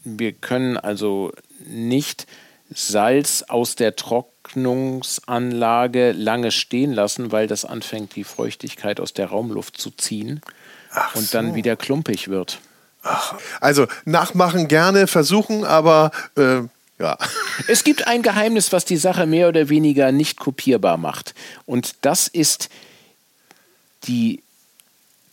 [0.04, 1.32] Wir können also
[1.66, 2.26] nicht
[2.70, 3.96] Salz aus der
[4.48, 10.40] Trocknungsanlage lange stehen lassen, weil das anfängt, die Feuchtigkeit aus der Raumluft zu ziehen
[10.90, 11.32] Ach und so.
[11.32, 12.60] dann wieder klumpig wird.
[13.02, 16.62] Ach, also nachmachen gerne, versuchen, aber äh,
[16.98, 17.16] ja.
[17.68, 21.34] Es gibt ein Geheimnis, was die Sache mehr oder weniger nicht kopierbar macht.
[21.66, 22.68] Und das ist
[24.04, 24.42] die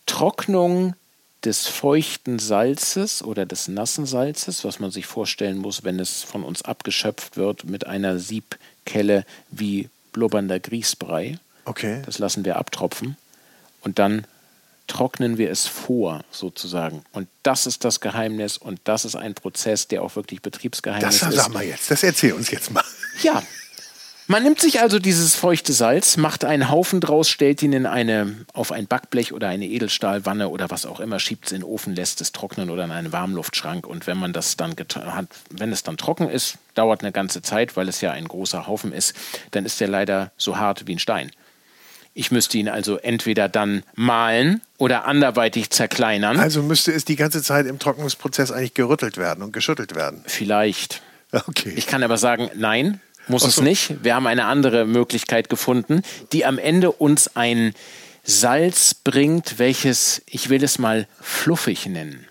[0.05, 0.95] Trocknung
[1.43, 6.43] des feuchten Salzes oder des nassen Salzes, was man sich vorstellen muss, wenn es von
[6.43, 8.17] uns abgeschöpft wird mit einer
[8.85, 11.39] Siebkelle wie blubbernder Grießbrei.
[11.65, 12.01] Okay.
[12.05, 13.17] Das lassen wir abtropfen
[13.81, 14.25] und dann
[14.87, 17.03] trocknen wir es vor, sozusagen.
[17.11, 21.29] Und das ist das Geheimnis und das ist ein Prozess, der auch wirklich Betriebsgeheimnis das
[21.29, 21.37] ist.
[21.37, 22.83] Das sag mal jetzt, das erzähl uns jetzt mal.
[23.23, 23.41] Ja,
[24.27, 28.35] man nimmt sich also dieses feuchte Salz, macht einen Haufen draus, stellt ihn in eine,
[28.53, 31.95] auf ein Backblech oder eine Edelstahlwanne oder was auch immer, schiebt es in den Ofen,
[31.95, 33.85] lässt es trocknen oder in einen Warmluftschrank.
[33.85, 37.77] Und wenn man das dann hat, wenn es dann trocken ist, dauert eine ganze Zeit,
[37.77, 39.15] weil es ja ein großer Haufen ist,
[39.51, 41.31] dann ist er leider so hart wie ein Stein.
[42.17, 46.39] Ich müsste ihn also entweder dann mahlen oder anderweitig zerkleinern.
[46.39, 50.23] Also müsste es die ganze Zeit im Trocknungsprozess eigentlich gerüttelt werden und geschüttelt werden.
[50.25, 51.01] Vielleicht.
[51.31, 51.73] Okay.
[51.75, 53.47] Ich kann aber sagen, nein, muss so.
[53.47, 54.03] es nicht.
[54.03, 57.73] Wir haben eine andere Möglichkeit gefunden, die am Ende uns ein
[58.23, 62.27] Salz bringt, welches, ich will es mal fluffig nennen.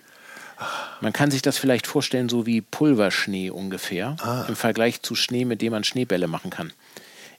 [1.01, 4.45] Man kann sich das vielleicht vorstellen, so wie Pulverschnee ungefähr, ah.
[4.47, 6.71] im Vergleich zu Schnee, mit dem man Schneebälle machen kann.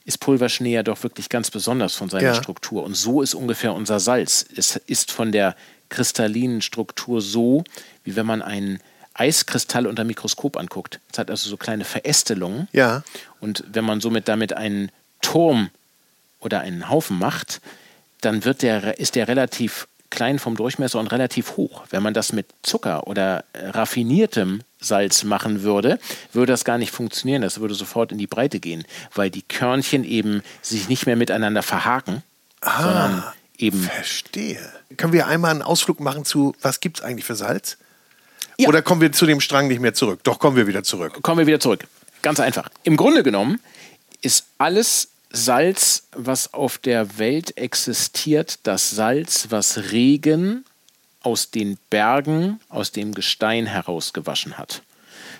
[0.04, 2.34] Ist Pulverschnee ja doch wirklich ganz besonders von seiner ja.
[2.34, 2.84] Struktur.
[2.84, 4.46] Und so ist ungefähr unser Salz.
[4.56, 5.56] Es ist von der
[5.88, 7.64] kristallinen Struktur so,
[8.04, 8.80] wie wenn man einen
[9.18, 11.00] Eiskristall unter Mikroskop anguckt.
[11.12, 12.68] Es hat also so kleine Verästelungen.
[12.72, 13.02] Ja.
[13.40, 14.90] Und wenn man somit damit einen
[15.22, 15.70] Turm
[16.40, 17.60] oder einen Haufen macht,
[18.20, 21.84] dann wird der, ist der relativ klein vom Durchmesser und relativ hoch.
[21.90, 25.98] Wenn man das mit Zucker oder raffiniertem Salz machen würde,
[26.32, 27.42] würde das gar nicht funktionieren.
[27.42, 31.62] Das würde sofort in die Breite gehen, weil die Körnchen eben sich nicht mehr miteinander
[31.62, 32.22] verhaken,
[32.60, 33.24] ah, sondern
[33.58, 33.82] eben.
[33.82, 34.60] Verstehe.
[34.96, 37.78] Können wir einmal einen Ausflug machen zu, was gibt es eigentlich für Salz?
[38.58, 38.68] Ja.
[38.68, 40.20] Oder kommen wir zu dem Strang nicht mehr zurück?
[40.24, 41.22] Doch, kommen wir wieder zurück.
[41.22, 41.86] Kommen wir wieder zurück.
[42.22, 42.70] Ganz einfach.
[42.84, 43.60] Im Grunde genommen
[44.22, 50.64] ist alles Salz, was auf der Welt existiert, das Salz, was Regen
[51.20, 54.82] aus den Bergen, aus dem Gestein herausgewaschen hat.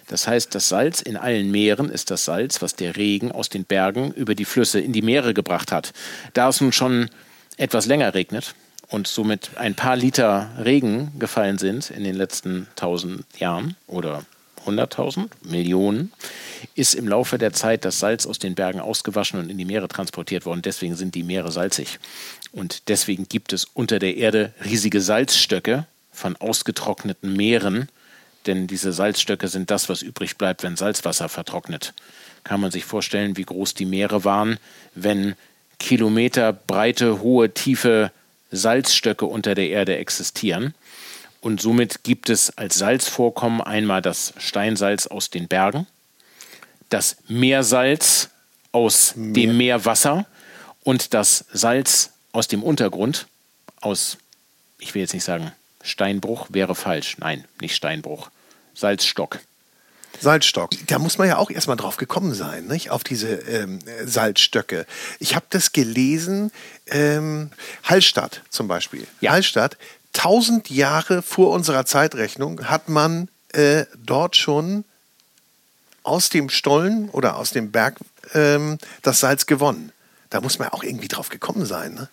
[0.09, 3.65] Das heißt, das Salz in allen Meeren ist das Salz, was der Regen aus den
[3.65, 5.93] Bergen über die Flüsse in die Meere gebracht hat.
[6.35, 7.09] Da es nun schon
[7.57, 8.55] etwas länger regnet
[8.89, 14.25] und somit ein paar Liter Regen gefallen sind in den letzten tausend Jahren oder
[14.67, 16.13] 100.000, Millionen,
[16.75, 19.89] ist im Laufe der Zeit das Salz aus den Bergen ausgewaschen und in die Meere
[19.89, 20.63] transportiert worden.
[20.63, 21.99] Deswegen sind die Meere salzig.
[22.53, 27.89] Und deswegen gibt es unter der Erde riesige Salzstöcke von ausgetrockneten Meeren,
[28.47, 31.95] denn diese Salzstöcke sind das, was übrig bleibt, wenn Salzwasser vertrocknet.
[32.45, 34.59] Kann man sich vorstellen, wie groß die Meere waren,
[34.95, 35.35] wenn
[35.79, 38.13] Kilometer breite, hohe, tiefe
[38.51, 40.75] Salzstöcke unter der Erde existieren.
[41.41, 45.87] Und somit gibt es als Salzvorkommen einmal das Steinsalz aus den Bergen,
[46.89, 48.31] das Meersalz
[48.73, 49.33] aus Meer.
[49.33, 50.27] dem Meerwasser
[50.83, 53.27] und das Salz aus dem Untergrund,
[53.81, 54.19] aus,
[54.79, 57.17] ich will jetzt nicht sagen, Steinbruch wäre falsch.
[57.19, 58.31] Nein, nicht Steinbruch.
[58.75, 59.41] Salzstock.
[60.21, 60.71] Salzstock.
[60.87, 62.91] Da muss man ja auch erstmal drauf gekommen sein, nicht?
[62.91, 64.87] auf diese ähm, Salzstöcke.
[65.19, 66.53] Ich habe das gelesen,
[66.89, 67.51] ähm,
[67.85, 69.07] Hallstatt zum Beispiel.
[69.21, 69.33] Ja.
[69.33, 69.77] Hallstatt,
[70.13, 74.85] tausend Jahre vor unserer Zeitrechnung hat man äh, dort schon
[76.03, 77.97] aus dem Stollen oder aus dem Berg
[78.33, 79.93] ähm, das Salz gewonnen.
[80.31, 81.95] Da muss man auch irgendwie drauf gekommen sein.
[81.95, 82.09] Ne?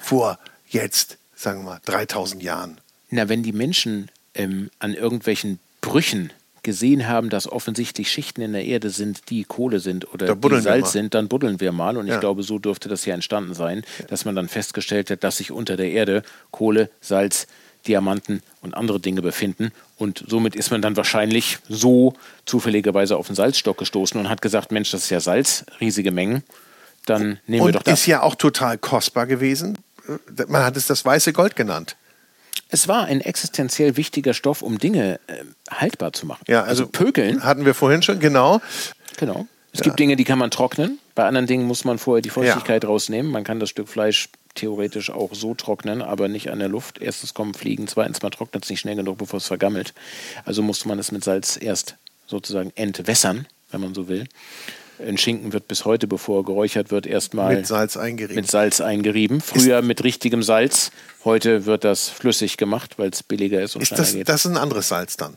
[0.00, 2.78] Vor jetzt, sagen wir mal, 3000 Jahren.
[3.10, 8.64] Na, wenn die Menschen ähm, an irgendwelchen Brüchen gesehen haben, dass offensichtlich Schichten in der
[8.64, 11.96] Erde sind, die Kohle sind oder die Salz sind, dann buddeln wir mal.
[11.96, 12.14] Und ja.
[12.14, 15.50] ich glaube, so dürfte das ja entstanden sein, dass man dann festgestellt hat, dass sich
[15.50, 17.46] unter der Erde Kohle, Salz,
[17.86, 19.72] Diamanten und andere Dinge befinden.
[19.96, 22.14] Und somit ist man dann wahrscheinlich so
[22.46, 26.44] zufälligerweise auf den Salzstock gestoßen und hat gesagt, Mensch, das ist ja Salz, riesige Mengen.
[27.06, 28.00] Dann nehmen und wir doch das.
[28.00, 29.78] ist ja auch total kostbar gewesen.
[30.46, 31.96] Man hat es das weiße Gold genannt.
[32.72, 36.42] Es war ein existenziell wichtiger Stoff, um Dinge äh, haltbar zu machen.
[36.48, 37.44] Ja, also, also, Pökeln.
[37.44, 38.62] Hatten wir vorhin schon, genau.
[39.18, 39.46] Genau.
[39.72, 39.84] Es ja.
[39.84, 40.98] gibt Dinge, die kann man trocknen.
[41.14, 42.88] Bei anderen Dingen muss man vorher die Feuchtigkeit ja.
[42.88, 43.30] rausnehmen.
[43.30, 46.98] Man kann das Stück Fleisch theoretisch auch so trocknen, aber nicht an der Luft.
[46.98, 49.92] Erstens kommen Fliegen, zweitens man trocknet es nicht schnell genug, bevor es vergammelt.
[50.46, 54.26] Also musste man es mit Salz erst sozusagen entwässern, wenn man so will.
[55.06, 58.36] Ein Schinken wird bis heute, bevor er geräuchert wird, erstmal mit Salz eingerieben.
[58.36, 59.40] Mit Salz eingerieben.
[59.40, 60.90] Früher ist mit richtigem Salz.
[61.24, 64.28] Heute wird das flüssig gemacht, weil es billiger ist und ist schneller das, geht.
[64.28, 65.36] Das ist ein anderes Salz dann?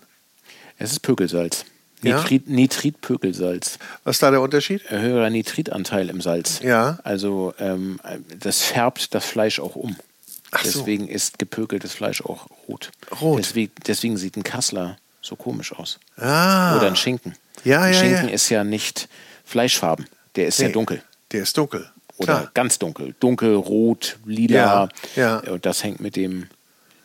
[0.78, 1.66] Es ist Pökelsalz.
[2.02, 2.54] Nitrit, ja?
[2.54, 3.80] Nitritpökelsalz.
[4.04, 4.90] Was ist da der Unterschied?
[4.90, 6.60] Höherer Nitritanteil im Salz.
[6.62, 7.00] Ja.
[7.04, 8.00] Also ähm,
[8.40, 9.96] das färbt das Fleisch auch um.
[10.52, 11.12] Ach deswegen so.
[11.12, 12.92] ist gepökeltes Fleisch auch rot.
[13.22, 13.40] Rot.
[13.40, 16.00] Deswegen, deswegen sieht ein Kassler so komisch aus.
[16.18, 16.78] Ah.
[16.78, 17.36] Oder ein Schinken.
[17.64, 18.34] Ja, ein ja, Schinken ja.
[18.34, 19.10] ist ja nicht
[19.46, 20.06] Fleischfarben.
[20.36, 21.02] Der ist nee, ja dunkel.
[21.32, 21.90] Der ist dunkel.
[22.18, 22.52] Oder Klar.
[22.54, 23.16] ganz dunkel.
[23.20, 24.90] Dunkel, rot, lila.
[25.16, 25.52] Ja, ja.
[25.52, 26.48] Und das hängt mit dem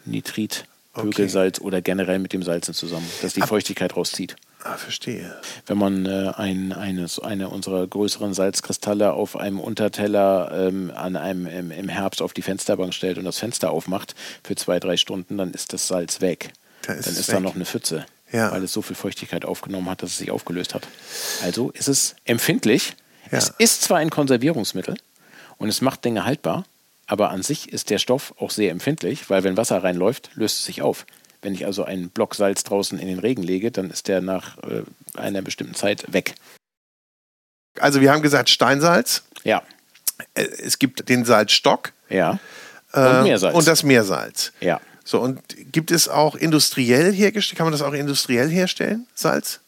[0.04, 1.66] Nitrit, Pökelsalz okay.
[1.66, 4.36] oder generell mit dem Salzen zusammen, dass die Feuchtigkeit rauszieht.
[4.62, 5.34] Ah, verstehe.
[5.66, 11.46] Wenn man äh, ein, eines, eine unserer größeren Salzkristalle auf einem Unterteller ähm, an einem,
[11.46, 15.38] im, im, Herbst auf die Fensterbank stellt und das Fenster aufmacht für zwei, drei Stunden,
[15.38, 16.52] dann ist das Salz weg.
[16.82, 17.36] Da ist dann ist weg.
[17.36, 18.50] da noch eine Pfütze, ja.
[18.52, 20.86] weil es so viel Feuchtigkeit aufgenommen hat, dass es sich aufgelöst hat.
[21.42, 22.96] Also ist es empfindlich.
[23.30, 23.38] Ja.
[23.38, 24.96] Es ist zwar ein Konservierungsmittel
[25.58, 26.64] und es macht Dinge haltbar,
[27.06, 30.64] aber an sich ist der Stoff auch sehr empfindlich, weil wenn Wasser reinläuft, löst es
[30.64, 31.06] sich auf.
[31.42, 34.58] Wenn ich also einen Block Salz draußen in den Regen lege, dann ist der nach
[34.58, 34.82] äh,
[35.14, 36.34] einer bestimmten Zeit weg.
[37.78, 39.22] Also wir haben gesagt Steinsalz.
[39.42, 39.62] Ja.
[40.34, 41.92] Äh, es gibt den Salzstock.
[42.08, 42.38] Ja.
[42.92, 43.54] Äh, und Meersalz.
[43.54, 44.52] Und das Meersalz.
[44.60, 44.80] Ja.
[45.10, 45.42] So, und
[45.72, 49.58] gibt es auch industriell hergestellt, kann man das auch industriell herstellen, Salz?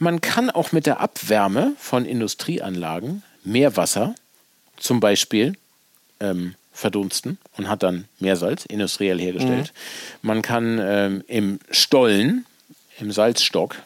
[0.00, 4.16] Man kann auch mit der Abwärme von Industrieanlagen Meerwasser
[4.76, 5.52] zum Beispiel
[6.18, 9.72] ähm, verdunsten und hat dann Meersalz industriell hergestellt.
[9.72, 10.26] Mhm.
[10.26, 12.44] Man kann ähm, im Stollen,
[12.98, 13.76] im Salzstock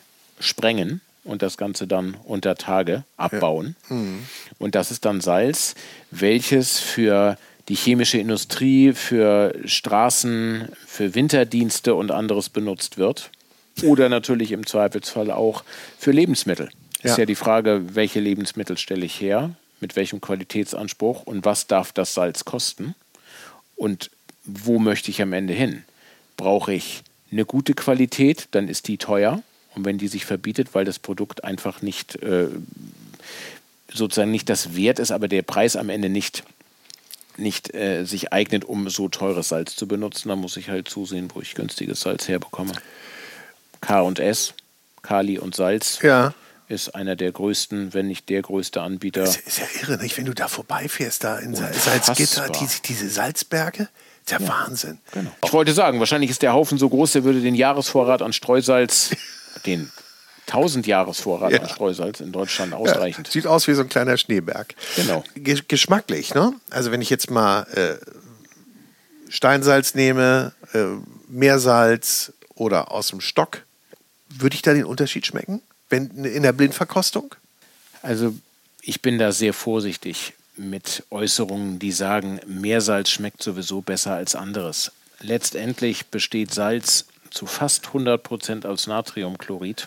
[0.41, 3.77] sprengen und das Ganze dann unter Tage abbauen.
[3.91, 3.97] Ja.
[3.97, 4.25] Mhm.
[4.59, 5.75] Und das ist dann Salz,
[6.11, 7.37] welches für
[7.69, 13.31] die chemische Industrie, für Straßen, für Winterdienste und anderes benutzt wird.
[13.83, 15.65] Oder natürlich im Zweifelsfall auch
[15.99, 16.71] für Lebensmittel.
[17.03, 17.11] Ja.
[17.11, 19.51] Ist ja die Frage, welche Lebensmittel stelle ich her,
[19.81, 22.95] mit welchem Qualitätsanspruch und was darf das Salz kosten
[23.75, 24.11] und
[24.45, 25.85] wo möchte ich am Ende hin?
[26.37, 29.43] Brauche ich eine gute Qualität, dann ist die teuer.
[29.75, 32.49] Und wenn die sich verbietet, weil das Produkt einfach nicht äh,
[33.93, 36.45] sozusagen nicht das Wert ist, aber der Preis am Ende nicht,
[37.39, 41.31] nicht äh, sich eignet, um so teures Salz zu benutzen, dann muss ich halt zusehen,
[41.35, 42.73] wo ich günstiges Salz herbekomme.
[43.81, 44.55] K und S,
[45.03, 46.01] Kali und Salz.
[46.03, 46.35] Ja
[46.69, 49.23] ist einer der größten, wenn nicht der größte Anbieter.
[49.23, 50.17] Das ist ja irre, nicht?
[50.19, 53.89] wenn du da vorbeifährst, da in Salzgitter, diese, diese Salzberge.
[54.29, 54.99] Der ja, Wahnsinn.
[55.13, 55.31] Genau.
[55.45, 59.11] Ich wollte sagen, wahrscheinlich ist der Haufen so groß, der würde den Jahresvorrat an Streusalz
[59.67, 59.93] den
[60.47, 61.61] 1000 Jahresvorrat ja.
[61.61, 63.27] an Streusalz in Deutschland ausreichend.
[63.29, 64.75] Ja, sieht aus wie so ein kleiner Schneeberg.
[64.95, 65.25] Genau.
[65.35, 66.53] geschmacklich, ne?
[66.71, 67.97] Also wenn ich jetzt mal äh,
[69.29, 70.85] Steinsalz nehme, äh,
[71.29, 73.63] Meersalz oder aus dem Stock,
[74.29, 75.63] würde ich da den Unterschied schmecken?
[75.89, 77.35] Wenn, in der Blindverkostung?
[78.03, 78.35] Also
[78.83, 84.93] ich bin da sehr vorsichtig mit Äußerungen, die sagen, Meersalz schmeckt sowieso besser als anderes.
[85.21, 89.87] Letztendlich besteht Salz zu fast 100 Prozent aus Natriumchlorid.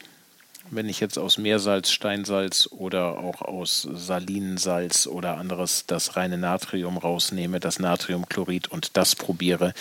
[0.72, 6.98] Wenn ich jetzt aus Meersalz, Steinsalz oder auch aus Salinensalz oder anderes das reine Natrium
[6.98, 9.74] rausnehme, das Natriumchlorid und das probiere,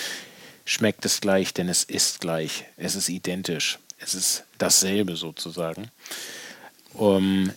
[0.64, 2.64] schmeckt es gleich, denn es ist gleich.
[2.76, 3.78] Es ist identisch.
[3.98, 5.90] Es ist dasselbe sozusagen.
[6.94, 7.52] Um,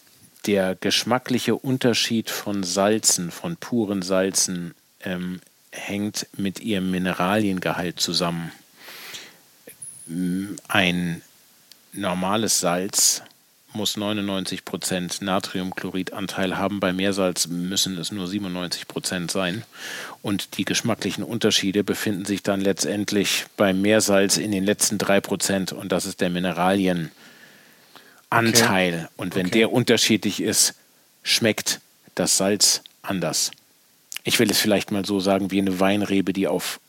[0.45, 5.39] der geschmackliche Unterschied von Salzen, von puren Salzen, ähm,
[5.71, 8.51] hängt mit ihrem Mineraliengehalt zusammen
[10.67, 11.21] ein
[11.93, 13.21] normales Salz
[13.73, 14.63] muss 99
[15.21, 16.79] Natriumchlorid-Anteil haben.
[16.79, 19.63] Bei Meersalz müssen es nur 97% sein.
[20.21, 25.91] Und die geschmacklichen Unterschiede befinden sich dann letztendlich beim Meersalz in den letzten 3% Und
[25.91, 27.11] das ist der Mineralienanteil.
[28.31, 29.07] Okay.
[29.15, 29.59] Und wenn okay.
[29.59, 30.75] der unterschiedlich ist,
[31.23, 31.79] schmeckt
[32.15, 33.51] das Salz anders.
[34.23, 36.79] Ich will es vielleicht mal so sagen wie eine Weinrebe, die auf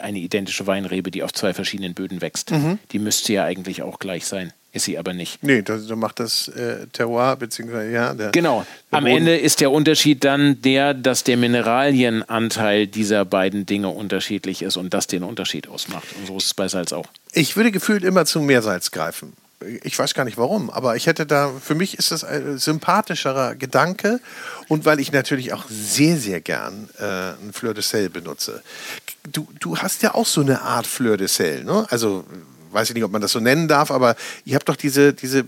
[0.00, 2.50] eine identische Weinrebe, die auf zwei verschiedenen Böden wächst.
[2.50, 2.78] Mhm.
[2.92, 4.52] Die müsste ja eigentlich auch gleich sein.
[4.72, 5.40] Ist sie aber nicht.
[5.44, 8.12] Nee, das, so macht das äh, Terroir, beziehungsweise ja.
[8.12, 8.66] Der, genau.
[8.90, 14.62] Der Am Ende ist der Unterschied dann der, dass der Mineralienanteil dieser beiden Dinge unterschiedlich
[14.62, 16.08] ist und das den Unterschied ausmacht.
[16.18, 17.06] Und so ist es bei Salz auch.
[17.32, 19.34] Ich würde gefühlt immer zum Meersalz greifen
[19.82, 23.54] ich weiß gar nicht warum, aber ich hätte da, für mich ist das ein sympathischerer
[23.54, 24.20] Gedanke
[24.68, 28.62] und weil ich natürlich auch sehr, sehr gern äh, ein Fleur de Sel benutze.
[29.30, 31.86] Du, du hast ja auch so eine Art Fleur de Sel, ne?
[31.90, 32.24] Also,
[32.72, 35.44] weiß ich nicht, ob man das so nennen darf, aber ihr habt doch diese, diese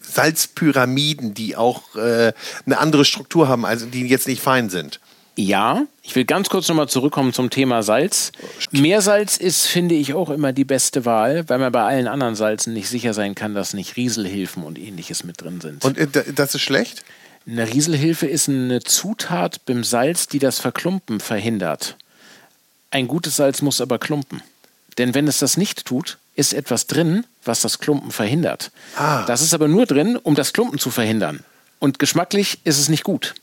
[0.00, 2.32] Salzpyramiden, die auch äh,
[2.66, 5.00] eine andere Struktur haben, also die jetzt nicht fein sind.
[5.36, 8.32] Ja, ich will ganz kurz nochmal zurückkommen zum Thema Salz.
[8.72, 12.72] Meersalz ist, finde ich, auch immer die beste Wahl, weil man bei allen anderen Salzen
[12.72, 15.84] nicht sicher sein kann, dass nicht Rieselhilfen und ähnliches mit drin sind.
[15.84, 17.04] Und äh, das ist schlecht?
[17.46, 21.96] Eine Rieselhilfe ist eine Zutat beim Salz, die das Verklumpen verhindert.
[22.90, 24.42] Ein gutes Salz muss aber klumpen.
[24.96, 28.70] Denn wenn es das nicht tut, ist etwas drin, was das Klumpen verhindert.
[28.96, 29.24] Ah.
[29.26, 31.44] Das ist aber nur drin, um das Klumpen zu verhindern.
[31.78, 33.34] Und geschmacklich ist es nicht gut.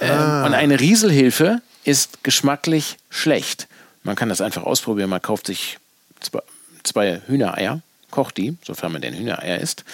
[0.00, 0.46] Ähm, ah.
[0.46, 3.68] Und eine Rieselhilfe ist geschmacklich schlecht.
[4.02, 5.10] Man kann das einfach ausprobieren.
[5.10, 5.78] Man kauft sich
[6.20, 6.40] zwei,
[6.82, 9.84] zwei Hühnereier, kocht die, sofern man denn Hühnereier isst,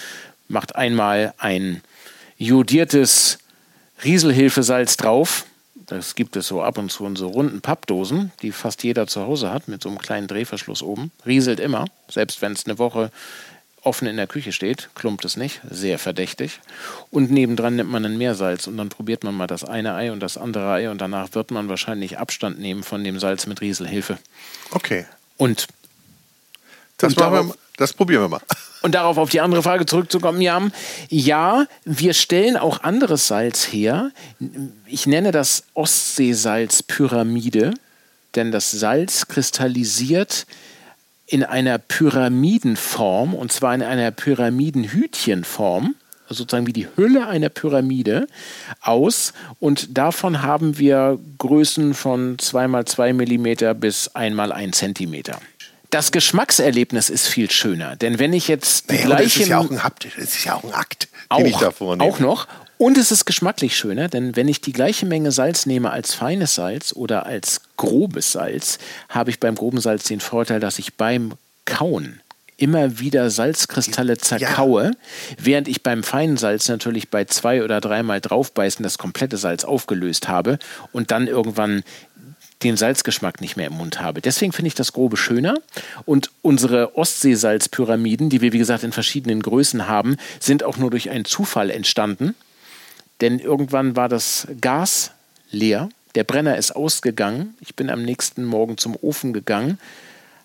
[0.47, 1.81] macht einmal ein
[2.37, 3.39] jodiertes
[4.03, 5.45] Rieselhilfesalz drauf.
[5.87, 9.21] Das gibt es so ab und zu in so runden Pappdosen, die fast jeder zu
[9.21, 11.11] Hause hat, mit so einem kleinen Drehverschluss oben.
[11.25, 13.11] Rieselt immer, selbst wenn es eine Woche
[13.85, 16.59] offen in der Küche steht, klumpt es nicht, sehr verdächtig.
[17.11, 20.21] Und nebendran nimmt man ein Meersalz und dann probiert man mal das eine Ei und
[20.21, 24.17] das andere Ei und danach wird man wahrscheinlich Abstand nehmen von dem Salz mit Rieselhilfe.
[24.71, 25.05] Okay.
[25.37, 25.67] Und,
[26.97, 28.41] das, darauf, wir, das probieren wir mal.
[28.81, 30.71] Und darauf auf die andere Frage zurückzukommen, Jan.
[31.09, 34.11] Ja, wir stellen auch anderes Salz her.
[34.85, 37.73] Ich nenne das Ostseesalz-Pyramide,
[38.35, 40.45] denn das Salz kristallisiert
[41.25, 45.95] in einer Pyramidenform, und zwar in einer Pyramidenhütchenform,
[46.29, 48.27] sozusagen wie die Hülle einer Pyramide
[48.81, 49.33] aus.
[49.59, 55.23] Und davon haben wir Größen von 2 x 2 mm bis 1 x 1 cm.
[55.95, 59.59] Das Geschmackserlebnis ist viel schöner, denn wenn ich jetzt die Naja, gleiche das ist ja
[59.59, 62.11] auch ein Haptisch, das ist ja auch ein Akt, auch, den ich da vornehme.
[62.11, 65.91] auch noch und es ist geschmacklich schöner, denn wenn ich die gleiche Menge Salz nehme
[65.91, 68.77] als feines Salz oder als grobes Salz,
[69.07, 72.19] habe ich beim groben Salz den Vorteil, dass ich beim Kauen
[72.57, 74.91] immer wieder Salzkristalle zerkaue,
[75.37, 80.27] während ich beim feinen Salz natürlich bei zwei oder dreimal draufbeißen das komplette Salz aufgelöst
[80.27, 80.59] habe
[80.91, 81.83] und dann irgendwann
[82.63, 84.21] den Salzgeschmack nicht mehr im Mund habe.
[84.21, 85.55] Deswegen finde ich das Grobe schöner.
[86.05, 91.09] Und unsere Ostseesalzpyramiden, die wir wie gesagt in verschiedenen Größen haben, sind auch nur durch
[91.09, 92.35] einen Zufall entstanden.
[93.21, 95.11] Denn irgendwann war das Gas
[95.51, 97.55] leer, der Brenner ist ausgegangen.
[97.59, 99.77] Ich bin am nächsten Morgen zum Ofen gegangen,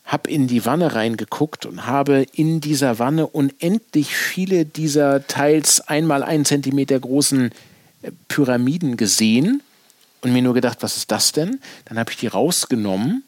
[0.05, 6.25] habe in die Wanne reingeguckt und habe in dieser Wanne unendlich viele dieser teils einmal
[6.25, 7.53] einen Zentimeter großen
[8.03, 9.63] äh, Pyramiden gesehen
[10.23, 11.61] und mir nur gedacht, was ist das denn?
[11.87, 13.25] Dann habe ich die rausgenommen,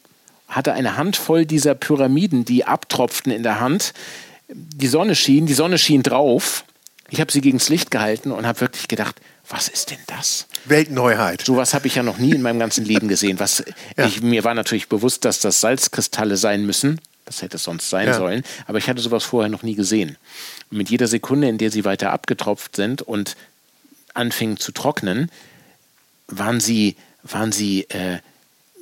[0.47, 3.93] hatte eine Handvoll dieser Pyramiden, die abtropften in der Hand.
[4.49, 6.63] Die Sonne schien, die Sonne schien drauf.
[7.09, 9.15] Ich habe sie gegens Licht gehalten und habe wirklich gedacht,
[9.49, 10.47] was ist denn das?
[10.65, 11.41] Weltneuheit.
[11.41, 13.39] Sowas habe ich ja noch nie in meinem ganzen Leben gesehen.
[13.39, 13.63] Was,
[13.97, 14.05] Ja.
[14.05, 16.99] ich, mir war natürlich bewusst, dass das Salzkristalle sein müssen.
[17.25, 18.13] Das hätte es sonst sein Ja.
[18.17, 18.43] sollen.
[18.67, 20.17] Aber ich hatte sowas vorher noch nie gesehen.
[20.71, 23.35] Und mit jeder Sekunde, in der sie weiter abgetropft sind und
[24.13, 25.29] anfingen zu trocknen,
[26.37, 28.19] waren sie, waren sie äh,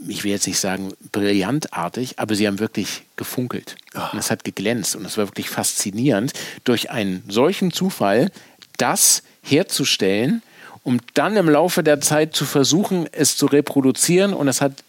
[0.08, 3.76] ich will jetzt nicht sagen brillantartig, aber sie haben wirklich gefunkelt.
[4.12, 6.34] Und es hat geglänzt und es war wirklich faszinierend,
[6.64, 8.32] durch einen solchen Zufall
[8.78, 10.42] das herzustellen,
[10.84, 14.34] um dann im Laufe der Zeit zu versuchen, es zu reproduzieren.
[14.34, 14.84] Und es hat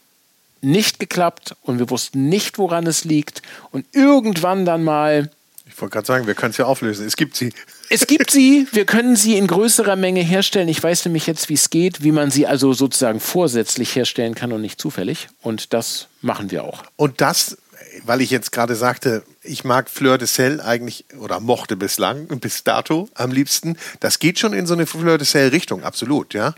[0.63, 3.43] nicht geklappt und wir wussten nicht, woran es liegt.
[3.71, 5.31] Und irgendwann dann mal
[5.67, 7.07] Ich wollte gerade sagen, wir können es ja auflösen.
[7.07, 7.53] Es gibt sie.
[7.89, 10.69] es gibt sie, wir können sie in größerer Menge herstellen.
[10.69, 14.53] Ich weiß nämlich jetzt, wie es geht, wie man sie also sozusagen vorsätzlich herstellen kann
[14.53, 15.29] und nicht zufällig.
[15.41, 16.83] Und das machen wir auch.
[16.97, 17.59] Und das,
[18.05, 22.65] weil ich jetzt gerade sagte, ich mag Fleur de Sel eigentlich oder mochte bislang, bis
[22.65, 23.77] dato am liebsten.
[24.01, 26.55] Das geht schon in so eine Fleur de Sel Richtung, absolut, ja.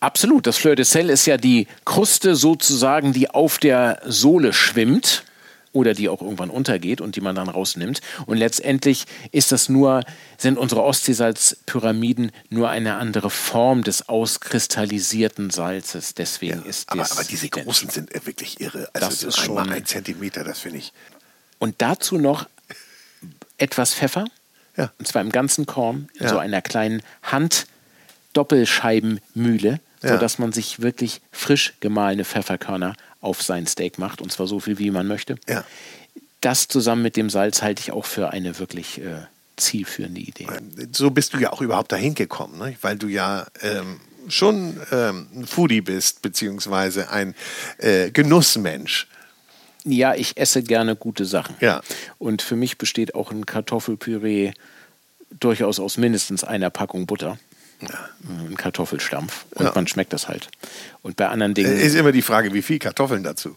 [0.00, 0.46] Absolut.
[0.46, 5.24] Das Fleur de Sel ist ja die Kruste sozusagen, die auf der Sohle schwimmt
[5.78, 8.00] oder die auch irgendwann untergeht und die man dann rausnimmt.
[8.26, 10.02] Und letztendlich ist das nur,
[10.36, 16.14] sind unsere Ostseesalzpyramiden nur eine andere Form des auskristallisierten Salzes.
[16.14, 18.88] Deswegen ist Aber, das aber diese großen sind äh, wirklich irre.
[18.92, 20.92] Also Das ist schon- ein Zentimeter, das finde ich.
[21.58, 22.48] Und dazu noch
[23.56, 24.26] etwas Pfeffer.
[24.76, 24.92] Ja.
[24.98, 26.28] Und zwar im ganzen Korn, in Ja.
[26.30, 30.08] so einer kleinen Hand-Doppelscheibenmühle, Ja.
[30.12, 34.20] sodass man sich wirklich frisch gemahlene Pfefferkörner auf sein Steak macht.
[34.20, 35.36] Und zwar so viel, wie man möchte.
[35.48, 35.64] Ja.
[36.40, 39.22] Das zusammen mit dem Salz halte ich auch für eine wirklich äh,
[39.56, 40.46] zielführende Idee.
[40.92, 42.76] So bist du ja auch überhaupt dahin gekommen, ne?
[42.80, 47.34] weil du ja ähm, schon ähm, ein Foodie bist, beziehungsweise ein
[47.78, 49.08] äh, Genussmensch.
[49.84, 51.56] Ja, ich esse gerne gute Sachen.
[51.60, 51.82] Ja.
[52.18, 54.52] Und für mich besteht auch ein Kartoffelpüree
[55.30, 57.38] durchaus aus mindestens einer Packung Butter.
[57.80, 59.44] Ein Kartoffelstampf.
[59.54, 59.72] Und Ja.
[59.74, 60.48] man schmeckt das halt.
[61.02, 63.56] Und bei anderen Dingen, Ist immer die Frage, wie viel Kartoffeln dazu?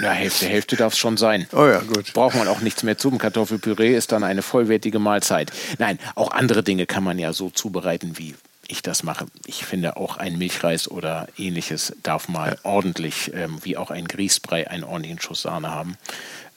[0.00, 1.46] ja, Hälfte, Hälfte darf es schon sein.
[1.52, 2.12] Oh ja, gut.
[2.12, 3.18] Braucht man auch nichts mehr zum.
[3.18, 5.52] Kartoffelpüree ist dann eine vollwertige Mahlzeit.
[5.78, 8.34] Nein, auch andere Dinge kann man ja so zubereiten, wie
[8.66, 9.26] ich das mache.
[9.46, 14.70] Ich finde auch ein Milchreis oder ähnliches darf mal ordentlich, ähm, wie auch ein Grießbrei,
[14.70, 15.96] einen ordentlichen Schuss Sahne haben.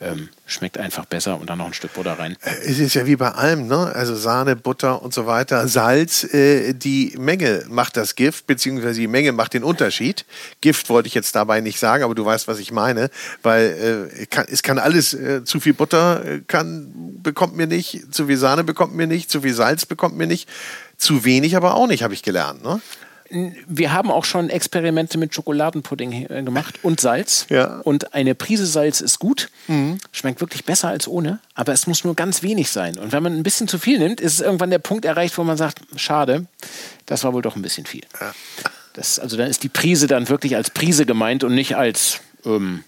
[0.03, 2.35] Ähm, schmeckt einfach besser und dann noch ein Stück Butter rein.
[2.65, 3.91] Es ist ja wie bei allem, ne?
[3.95, 5.67] Also Sahne, Butter und so weiter.
[5.67, 10.25] Salz, äh, die Menge macht das Gift, beziehungsweise die Menge macht den Unterschied.
[10.59, 13.09] Gift wollte ich jetzt dabei nicht sagen, aber du weißt, was ich meine.
[13.43, 16.91] Weil äh, kann, es kann alles, äh, zu viel Butter äh, kann,
[17.23, 20.49] bekommt mir nicht, zu viel Sahne bekommt mir nicht, zu viel Salz bekommt mir nicht,
[20.97, 22.63] zu wenig aber auch nicht, habe ich gelernt.
[22.63, 22.81] Ne?
[23.29, 27.45] Wir haben auch schon Experimente mit Schokoladenpudding äh, gemacht und Salz.
[27.49, 27.79] Ja.
[27.83, 29.49] Und eine Prise Salz ist gut.
[30.11, 32.97] Schmeckt wirklich besser als ohne, aber es muss nur ganz wenig sein.
[32.97, 35.57] Und wenn man ein bisschen zu viel nimmt, ist irgendwann der Punkt erreicht, wo man
[35.57, 36.45] sagt, schade,
[37.05, 38.03] das war wohl doch ein bisschen viel.
[38.93, 42.83] Das, also dann ist die Prise dann wirklich als Prise gemeint und nicht als ähm,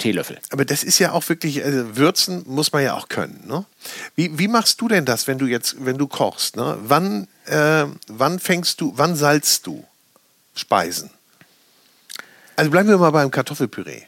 [0.00, 0.38] Teelöffel.
[0.50, 3.44] Aber das ist ja auch wirklich, also würzen muss man ja auch können.
[3.46, 3.64] Ne?
[4.16, 6.56] Wie, wie machst du denn das, wenn du jetzt, wenn du kochst?
[6.56, 6.76] Ne?
[6.82, 9.84] Wann, äh, wann fängst du, wann salzt du
[10.54, 11.10] Speisen?
[12.56, 14.02] Also bleiben wir mal beim Kartoffelpüree.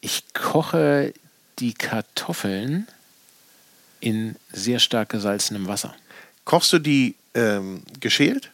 [0.00, 1.12] Ich koche
[1.58, 2.86] die Kartoffeln
[4.00, 5.94] in sehr stark gesalzenem Wasser.
[6.44, 8.50] Kochst du die ähm, geschält?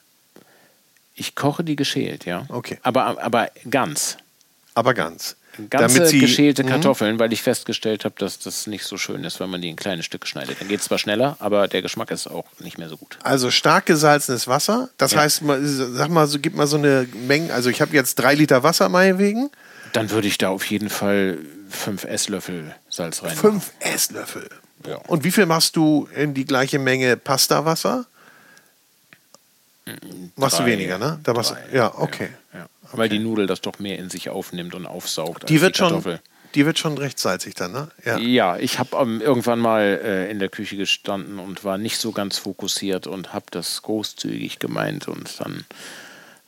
[1.14, 2.46] Ich koche die geschält, ja.
[2.48, 2.78] Okay.
[2.82, 4.16] Aber, aber ganz.
[4.74, 5.36] Aber ganz.
[5.68, 6.68] Ganze Damit sie, geschälte Mhm.
[6.68, 9.76] Kartoffeln, weil ich festgestellt habe, dass das nicht so schön ist, wenn man die in
[9.76, 10.60] kleine Stücke schneidet.
[10.60, 13.18] Dann geht es zwar schneller, aber der Geschmack ist auch nicht mehr so gut.
[13.22, 14.88] Also stark gesalzenes Wasser.
[14.96, 15.20] Das Ja.
[15.20, 17.52] heißt, sag mal, so, gib mal so eine Menge.
[17.52, 19.50] Also ich habe jetzt drei Liter Wasser meinetwegen.
[19.92, 21.38] Dann würde ich da auf jeden Fall
[21.68, 23.36] fünf Esslöffel Salz rein.
[23.36, 24.48] Fünf Esslöffel.
[24.86, 24.96] Ja.
[25.08, 28.06] Und wie viel machst du in die gleiche Menge Pastawasser?
[30.36, 31.18] Machst du weniger, ne?
[31.24, 31.76] Da machst du, Drei.
[31.76, 32.28] ja, okay.
[32.32, 32.38] Ja.
[32.92, 35.48] Weil die Nudel das doch mehr in sich aufnimmt und aufsaugt.
[35.48, 36.20] Die als wird, schon, Kartoffel.
[36.54, 37.88] die wird schon recht salzig dann, ne?
[38.04, 38.18] Ja.
[38.18, 42.12] Ja, ich habe ähm, irgendwann mal äh, in der Küche gestanden und war nicht so
[42.12, 45.64] ganz fokussiert und habe das großzügig gemeint und dann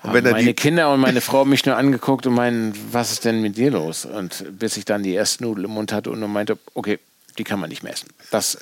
[0.01, 3.24] haben wenn meine die- Kinder und meine Frau mich nur angeguckt und meinen, was ist
[3.24, 4.05] denn mit dir los?
[4.05, 6.99] Und bis ich dann die erste Nudel im Mund hatte und nur meinte, okay,
[7.38, 8.09] die kann man nicht mehr essen.
[8.32, 8.59] Das,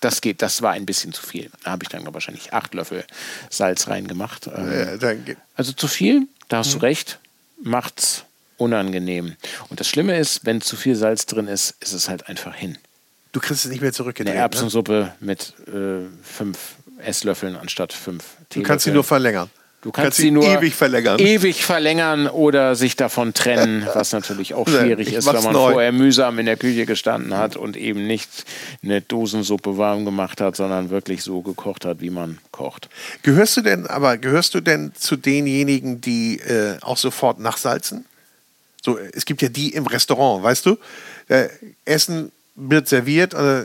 [0.00, 1.50] das geht, das war ein bisschen zu viel.
[1.62, 3.04] Da habe ich dann wahrscheinlich acht Löffel
[3.50, 4.46] Salz reingemacht.
[4.46, 5.12] Ähm, Ja,
[5.54, 6.80] also zu viel, da hast Mhm.
[6.80, 7.18] du recht,
[7.62, 8.24] macht's
[8.56, 9.36] unangenehm.
[9.68, 12.76] Und das Schlimme ist, wenn zu viel Salz drin ist, ist es halt einfach hin.
[13.32, 14.30] du kriegst es nicht mehr zurückgedreht.
[14.32, 14.42] Eine Ne?
[14.42, 16.58] Erbsensuppe mit äh, fünf
[16.98, 19.48] Esslöffeln anstatt fünf Du kannst sie nur verlängern.
[19.80, 21.20] Du kannst sie nur ewig verlängern.
[21.20, 25.72] ewig verlängern oder sich davon trennen, was natürlich auch schwierig ist, wenn man neu.
[25.72, 28.28] vorher mühsam in der Küche gestanden hat und eben nicht
[28.82, 32.88] eine Dosensuppe warm gemacht hat, sondern wirklich so gekocht hat, wie man kocht.
[33.22, 38.04] Gehörst du denn, aber gehörst du denn zu denjenigen, die äh, auch sofort nachsalzen?
[38.82, 40.76] So, es gibt ja die im Restaurant, weißt du?
[41.28, 41.48] Äh,
[41.84, 43.64] Essen wird serviert, äh,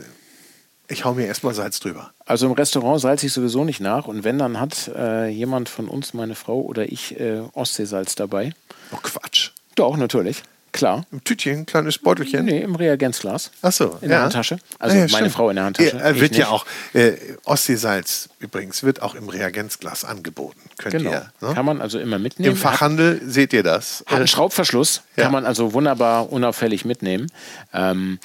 [0.88, 2.12] ich hau mir erstmal Salz drüber.
[2.26, 5.88] Also im Restaurant salze ich sowieso nicht nach und wenn, dann hat äh, jemand von
[5.88, 8.52] uns, meine Frau oder ich, äh, Ostseesalz dabei.
[8.92, 9.50] Oh Quatsch.
[9.74, 10.42] Doch, natürlich.
[10.72, 11.06] Klar.
[11.12, 12.46] Im Tütchen, ein kleines Beutelchen.
[12.46, 13.52] Nee, im Reagenzglas.
[13.62, 14.08] Ach so, In ja.
[14.08, 14.58] der Handtasche.
[14.80, 15.32] Also Ah, ja, meine stimmt.
[15.32, 15.96] Frau in der Handtasche.
[15.96, 17.12] Ja, äh, wird ja auch, äh,
[17.44, 20.58] Ostseesalz übrigens, wird auch im Reagenzglas angeboten.
[20.76, 21.10] Könnt Genau.
[21.12, 21.32] ihr.
[21.40, 21.54] Ne?
[21.54, 22.54] Kann man also immer mitnehmen.
[22.54, 24.02] Im Fachhandel seht ihr das.
[24.06, 25.22] Hat einen Schraubverschluss, Ja.
[25.24, 27.30] kann man also wunderbar unauffällig mitnehmen.
[27.72, 28.18] Ähm,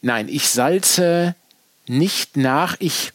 [0.00, 1.34] nein, ich salze
[1.88, 2.76] nicht nach.
[2.78, 3.12] Ich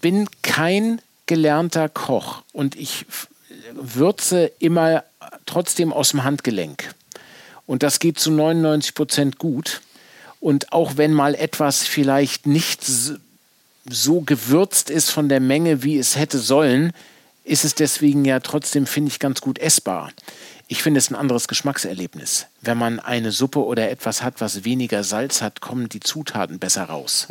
[0.00, 3.06] bin kein gelernter Koch und ich
[3.72, 5.04] würze immer
[5.44, 6.94] trotzdem aus dem Handgelenk.
[7.66, 9.80] Und das geht zu 99 Prozent gut.
[10.40, 12.84] Und auch wenn mal etwas vielleicht nicht
[13.88, 16.92] so gewürzt ist von der Menge, wie es hätte sollen,
[17.44, 20.12] ist es deswegen ja trotzdem, finde ich, ganz gut essbar.
[20.68, 22.46] Ich finde es ein anderes Geschmackserlebnis.
[22.60, 26.84] Wenn man eine Suppe oder etwas hat, was weniger Salz hat, kommen die Zutaten besser
[26.84, 27.28] raus.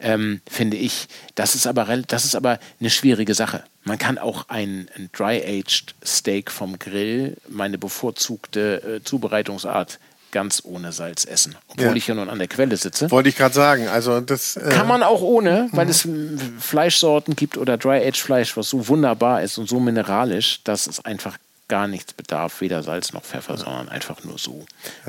[0.00, 1.06] Ähm, finde ich.
[1.36, 3.62] Das ist, aber, das ist aber eine schwierige Sache.
[3.84, 9.98] Man kann auch ein, ein Dry-Aged Steak vom Grill, meine bevorzugte äh, Zubereitungsart,
[10.32, 11.54] ganz ohne Salz essen.
[11.68, 11.94] Obwohl Ja.
[11.94, 13.10] ich ja nun an der Quelle sitze.
[13.10, 13.88] Wollte ich gerade sagen.
[13.88, 18.68] Also das äh, Kann man auch ohne, weil es m, Fleischsorten gibt oder Dry-Aged-Fleisch, was
[18.68, 21.38] so wunderbar ist und so mineralisch, dass es einfach
[21.68, 24.66] gar nichts bedarf, weder Salz noch Pfeffer, sondern einfach nur so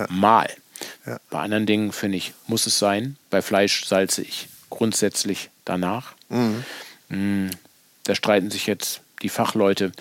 [0.10, 0.50] mal.
[1.06, 1.20] Ja.
[1.30, 3.18] Bei anderen Dingen, finde ich, muss es sein.
[3.30, 6.14] Bei Fleisch salze ich grundsätzlich danach.
[7.10, 7.48] Mm,
[8.04, 9.92] Da streiten sich jetzt die Fachleute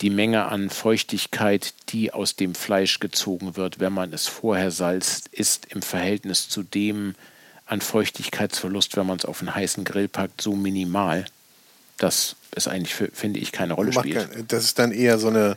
[0.00, 5.28] die Menge an Feuchtigkeit, die aus dem Fleisch gezogen wird, wenn man es vorher salzt,
[5.28, 7.14] ist im Verhältnis zu dem
[7.66, 11.24] an Feuchtigkeitsverlust, wenn man es auf einen heißen Grill packt, so minimal,
[11.98, 14.32] dass es eigentlich, für, finde ich, keine Rolle spielt.
[14.32, 15.56] kein- das ist dann eher so eine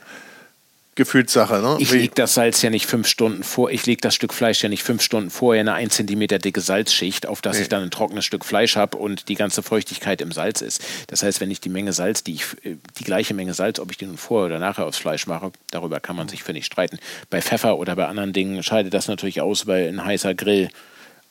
[0.95, 1.61] Gefühlssache.
[1.61, 1.75] Ne?
[1.79, 4.69] Ich lege das Salz ja nicht fünf Stunden vor, ich lege das Stück Fleisch ja
[4.69, 7.63] nicht fünf Stunden vorher in eine ein Zentimeter dicke Salzschicht, auf das Nee.
[7.63, 10.81] ich dann ein trockenes Stück Fleisch habe und die ganze Feuchtigkeit im Salz ist.
[11.07, 13.91] Das heißt, wenn ich die Menge Salz, die ich, äh, die gleiche Menge Salz, ob
[13.91, 16.65] ich die nun vorher oder nachher aufs Fleisch mache, darüber kann man sich für nicht
[16.65, 16.97] streiten.
[17.29, 20.69] Bei Pfeffer oder bei anderen Dingen scheidet das natürlich aus, weil ein heißer Grill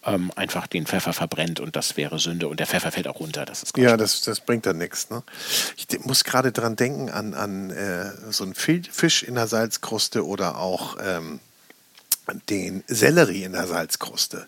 [0.07, 3.45] ähm, einfach den Pfeffer verbrennt und das wäre Sünde und der Pfeffer fällt auch runter.
[3.45, 3.77] Das ist.
[3.77, 5.11] Ja, das, das bringt dann nichts.
[5.11, 5.23] Ne?
[5.77, 10.59] Ich muss gerade dran denken an, an äh, so einen Fisch in der Salzkruste oder
[10.59, 11.41] auch ähm,
[12.49, 14.47] den Sellerie in der Salzkruste.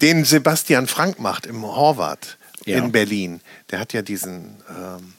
[0.00, 2.78] Den Sebastian Frank macht im Horvath Ja.
[2.78, 3.40] in Berlin.
[3.70, 5.12] Der hat ja diesen ähm,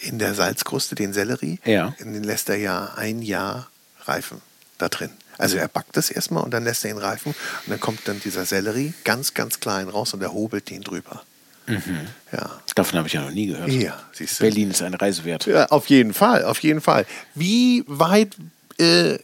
[0.00, 1.94] in der Salzkruste, den Sellerie, Ja.
[2.00, 3.68] den lässt er ja ein Jahr
[4.04, 4.40] reifen
[4.78, 5.10] da drin.
[5.38, 7.34] Also er backt das erstmal und dann lässt er ihn reifen
[7.64, 11.22] und dann kommt dann dieser Sellerie ganz, ganz klein raus und er hobelt den drüber.
[12.32, 12.60] Ja.
[12.74, 13.70] Davon habe ich ja noch nie gehört.
[13.70, 14.44] Ja, siehst du.
[14.44, 15.46] Berlin ist eine Reise wert.
[15.46, 17.06] Ja, auf jeden Fall, auf jeden Fall.
[17.34, 18.36] Wie weit
[18.78, 19.18] äh,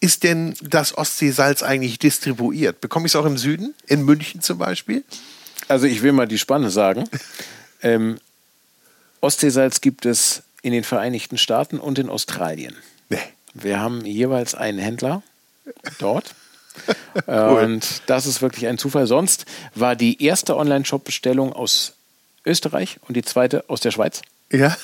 [0.00, 2.80] ist denn das Ostseesalz eigentlich distribuiert?
[2.80, 3.74] Bekomme ich es auch im Süden?
[3.86, 5.04] In München zum Beispiel?
[5.68, 7.08] Also ich will mal die Spanne sagen.
[7.82, 8.18] ähm,
[9.20, 12.76] Ostseesalz gibt es in den Vereinigten Staaten und in Australien.
[13.08, 13.18] Nee.
[13.52, 15.22] Wir haben jeweils einen Händler
[15.98, 16.34] dort.
[17.26, 19.06] Und das ist wirklich ein Zufall.
[19.06, 19.44] Sonst
[19.74, 21.94] war die erste Online-Shop-Bestellung aus
[22.46, 24.22] Österreich und die zweite aus der Schweiz.
[24.50, 24.76] Ja.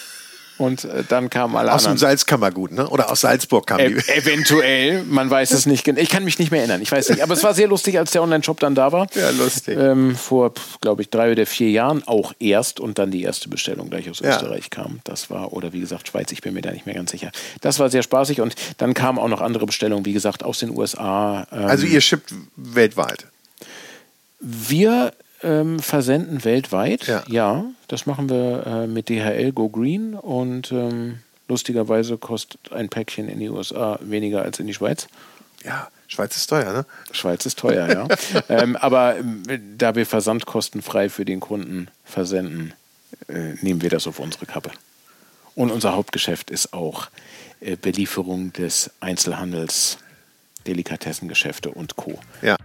[0.58, 1.98] Und äh, dann kamen alle Aus dem anderen.
[2.08, 2.88] Salzkammergut, ne?
[2.88, 4.08] Oder aus Salzburg kamen E die.
[4.12, 5.84] eventuell, man weiß es nicht.
[5.84, 6.80] gen- Ich kann mich nicht mehr erinnern.
[6.80, 7.22] Ich weiß nicht.
[7.22, 9.06] Aber es war sehr lustig, als der Online-Shop dann da war.
[9.14, 9.76] Ja, lustig.
[9.78, 13.90] Ähm, vor, glaube ich, drei oder vier Jahren auch erst und dann die erste Bestellung
[13.90, 14.30] gleich aus Ja.
[14.30, 15.00] Österreich kam.
[15.04, 17.30] Das war, oder wie gesagt, Schweiz, ich bin mir da nicht mehr ganz sicher.
[17.60, 20.70] Das war sehr spaßig und dann kamen auch noch andere Bestellungen, wie gesagt, aus den
[20.70, 21.46] USA.
[21.52, 23.26] Ähm, Also ihr shippt weltweit.
[24.40, 27.06] wir ähm, versenden weltweit.
[27.28, 27.64] Ja.
[27.88, 33.38] Das machen wir äh, mit DHL Go Green und ähm, lustigerweise kostet ein Päckchen in
[33.38, 35.08] die USA weniger als in die Schweiz.
[35.64, 36.86] Ja, Schweiz ist teuer, ne?
[37.12, 38.08] Schweiz ist teuer, ja.
[38.48, 39.42] ähm, aber ähm,
[39.76, 42.74] da wir versandkostenfrei für den Kunden versenden,
[43.28, 44.70] äh, nehmen wir das auf unsere Kappe.
[45.54, 47.08] Und unser Hauptgeschäft ist auch
[47.60, 49.98] äh, Belieferung des Einzelhandels,
[50.66, 52.18] Delikatessengeschäfte und Co.
[52.42, 52.56] Ja.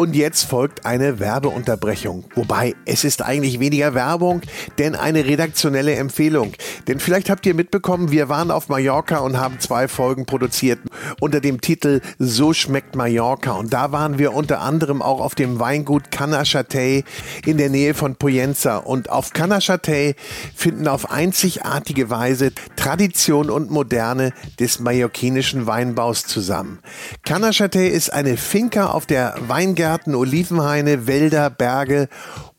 [0.00, 2.24] Und jetzt folgt eine Werbeunterbrechung.
[2.34, 4.40] Wobei, es ist eigentlich weniger Werbung,
[4.78, 6.54] denn eine redaktionelle Empfehlung.
[6.88, 10.78] Denn vielleicht habt ihr mitbekommen, wir waren auf Mallorca und haben zwei Folgen produziert
[11.20, 13.50] unter dem Titel So schmeckt Mallorca.
[13.50, 17.04] Und da waren wir unter anderem auch auf dem Weingut Canachatay
[17.44, 18.78] in der Nähe von Poyenza.
[18.78, 20.14] Und auf Canachatay
[20.56, 26.78] finden auf einzigartige Weise Tradition und Moderne des mallorquinischen Weinbaus zusammen.
[27.26, 32.08] Canachatay ist eine Finca, auf der Weingärten, Olivenhaine, Wälder, Berge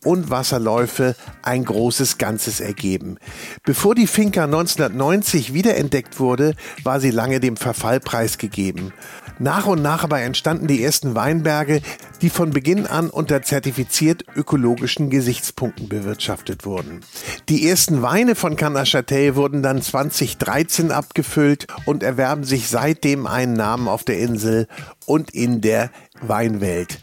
[0.04, 3.18] und Wasserläufe ein großes Ganzes ergeben.
[3.64, 8.94] Bevor die Finca 1990 wiederentdeckt wurde, war sie lange dem Verfall preisgegeben.
[9.40, 11.82] Nach und nach aber entstanden die ersten Weinberge,
[12.22, 17.02] die von Beginn an unter zertifiziert ökologischen Gesichtspunkten bewirtschaftet wurden.
[17.50, 23.88] Die ersten Weine von Canachatay wurden dann 2013 abgefüllt und erwerben sich seitdem einen Namen
[23.88, 24.68] auf der Insel
[25.08, 25.90] und in der
[26.22, 27.00] Weinwelt.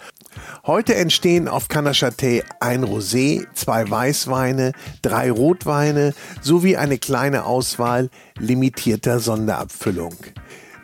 [0.67, 4.73] Heute entstehen auf Canachatay ein Rosé, zwei Weißweine,
[5.03, 10.15] drei Rotweine sowie eine kleine Auswahl limitierter Sonderabfüllung.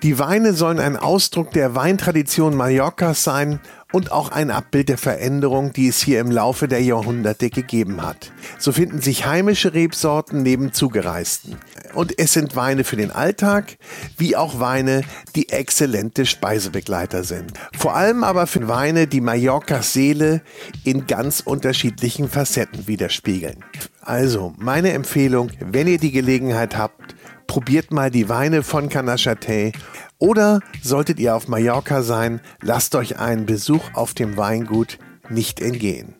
[0.03, 3.61] Die Weine sollen ein Ausdruck der Weintradition Mallorcas sein
[3.95, 8.33] und auch ein Abbild der Veränderung, die es hier im Laufe der Jahrhunderte gegeben hat.
[8.59, 11.57] So finden sich heimische Rebsorten neben zugereisten.
[11.95, 13.79] Und es sind Weine für den Alltag,
[14.19, 15.03] wie auch Weine,
[15.37, 17.53] die exzellente Speisebegleiter sind.
[17.79, 20.43] Vor allem aber für Weine, die Mallorcas Seele
[20.83, 23.65] in ganz unterschiedlichen Facetten widerspiegeln.
[24.03, 27.14] Also, meine Empfehlung, wenn ihr die Gelegenheit habt,
[27.47, 29.73] probiert mal die Weine von Canachatay
[30.19, 36.15] oder solltet ihr auf Mallorca sein, lasst euch einen Besuch auf dem Weingut nicht entgehen.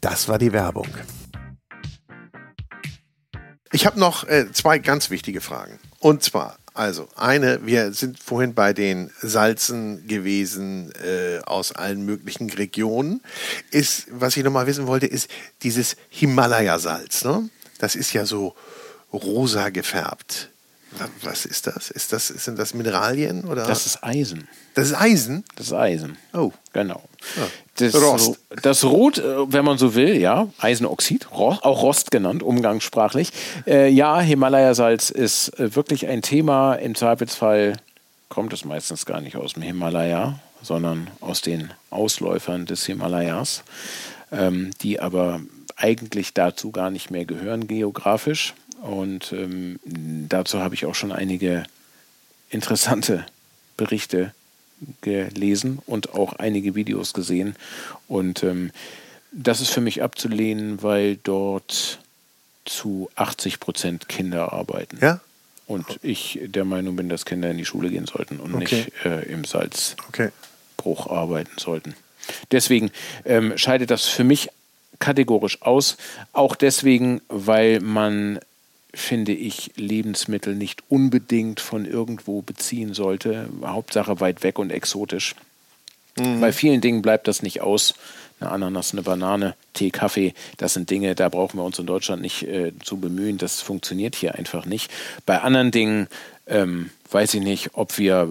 [0.00, 0.88] Das war die Werbung.
[3.72, 5.80] Ich habe noch äh, zwei ganz wichtige Fragen.
[5.98, 12.50] Und zwar, also eine, wir sind vorhin bei den Salzen gewesen äh, aus allen möglichen
[12.50, 13.20] Regionen.
[13.70, 15.28] Ist, was ich nochmal wissen wollte, ist
[15.62, 17.24] dieses Himalaya-Salz.
[17.24, 17.48] Ne?
[17.78, 18.54] Das ist ja so
[19.14, 20.50] rosa gefärbt.
[20.92, 21.90] Wa- Was ist das?
[21.90, 23.66] Ist das sind das Mineralien oder?
[23.66, 24.46] Das ist Eisen.
[24.74, 25.44] das ist Eisen.
[25.56, 26.16] Das ist Eisen.
[26.32, 26.52] Oh.
[26.72, 27.02] Genau.
[27.36, 27.46] Ja.
[27.76, 28.38] Das Rost.
[28.62, 33.30] Das Rot, äh, wenn man so will, ja, Eisenoxid, auch Rost genannt, umgangssprachlich.
[33.66, 36.74] Äh, ja, Himalaya-Salz ist äh, wirklich ein Thema.
[36.74, 37.76] Im Zweifelsfall
[38.28, 43.64] kommt es meistens gar nicht aus dem Himalaya, sondern aus den Ausläufern des Himalayas,
[44.30, 45.40] ähm, die aber
[45.76, 48.54] eigentlich dazu gar nicht mehr gehören geografisch.
[48.84, 49.80] Und ähm,
[50.28, 51.64] dazu habe ich auch schon einige
[52.50, 53.24] interessante
[53.78, 54.34] Berichte
[55.00, 57.56] gelesen und auch einige Videos gesehen.
[58.08, 58.70] Und ähm,
[59.32, 61.98] das ist für mich abzulehnen, weil dort
[62.66, 64.98] zu 80 Prozent Kinder arbeiten.
[65.00, 65.20] Ja?
[65.66, 68.84] Und ich der Meinung bin, dass Kinder in die Schule gehen sollten und Okay.
[68.84, 71.10] nicht äh, im Salzbruch Okay.
[71.10, 71.94] arbeiten sollten.
[72.52, 72.90] Deswegen
[73.24, 74.50] ähm, scheidet das für mich
[74.98, 75.96] kategorisch aus.
[76.34, 78.40] Auch deswegen, weil man,
[78.94, 83.48] finde ich, Lebensmittel nicht unbedingt von irgendwo beziehen sollte.
[83.62, 85.34] Hauptsache weit weg und exotisch.
[86.16, 87.94] Bei vielen Dingen bleibt das nicht aus.
[88.40, 92.20] Eine Ananas, eine Banane, Tee, Kaffee, das sind Dinge, da brauchen wir uns in Deutschland
[92.20, 93.38] nicht äh, zu bemühen.
[93.38, 94.90] Das funktioniert hier einfach nicht.
[95.24, 96.08] Bei anderen Dingen
[96.46, 98.28] ähm, weiß ich nicht, ob wir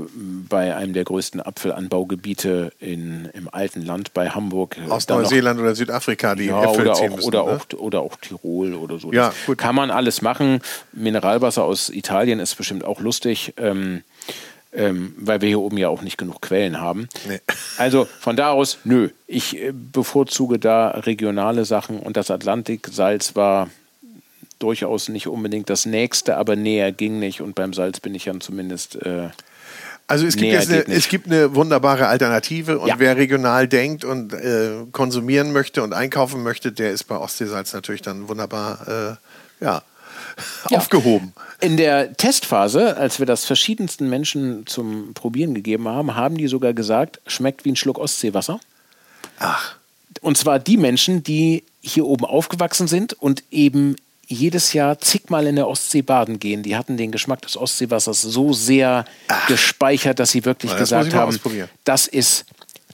[0.50, 5.60] bei einem der größten Apfelanbaugebiete in, im alten Land bei Hamburg äh, Aus noch- Neuseeland
[5.60, 7.28] oder Südafrika, die ja, Äpfel oder, auch, müssen.
[7.28, 7.52] oder, ne?
[7.74, 9.14] auch, oder auch Tirol oder so.
[9.14, 9.58] Ja, gut.
[9.58, 10.60] kann man alles machen.
[10.92, 14.04] Mineralwasser aus Italien ist bestimmt auch lustig, ähm,
[14.74, 17.08] ähm, weil wir hier oben ja auch nicht genug Quellen haben.
[17.28, 17.40] Nee.
[17.78, 19.10] Also von da aus, nö.
[19.28, 23.70] Ich äh, bevorzuge da regionale Sachen und das Atlantiksalz war
[24.64, 28.42] durchaus nicht unbedingt das nächste, aber näher ging nicht und beim Salz bin ich dann
[28.42, 28.96] zumindest.
[28.96, 29.30] Äh,
[30.08, 32.96] Also es gibt, jetzt eine, es gibt eine wunderbare Alternative und Ja.
[32.98, 38.02] wer regional denkt und äh, konsumieren möchte und einkaufen möchte, der ist bei Ostseesalz natürlich
[38.02, 39.18] dann wunderbar
[39.62, 39.82] äh, ja,
[40.70, 40.78] ja.
[40.78, 41.34] aufgehoben.
[41.62, 46.74] In der Testphase, als wir das verschiedensten Menschen zum Probieren gegeben haben, haben die sogar
[46.74, 48.60] gesagt, schmeckt wie ein Schluck Ostseewasser.
[49.40, 49.76] Ach.
[50.22, 53.96] Und zwar die Menschen, die hier oben aufgewachsen sind und eben
[54.34, 56.64] jedes Jahr zigmal in der Ostsee baden gehen.
[56.64, 59.48] Die hatten den Geschmack des Ostseewassers so sehr Ach.
[59.48, 61.40] gespeichert, dass sie wirklich Na, gesagt haben,
[61.84, 62.46] das ist,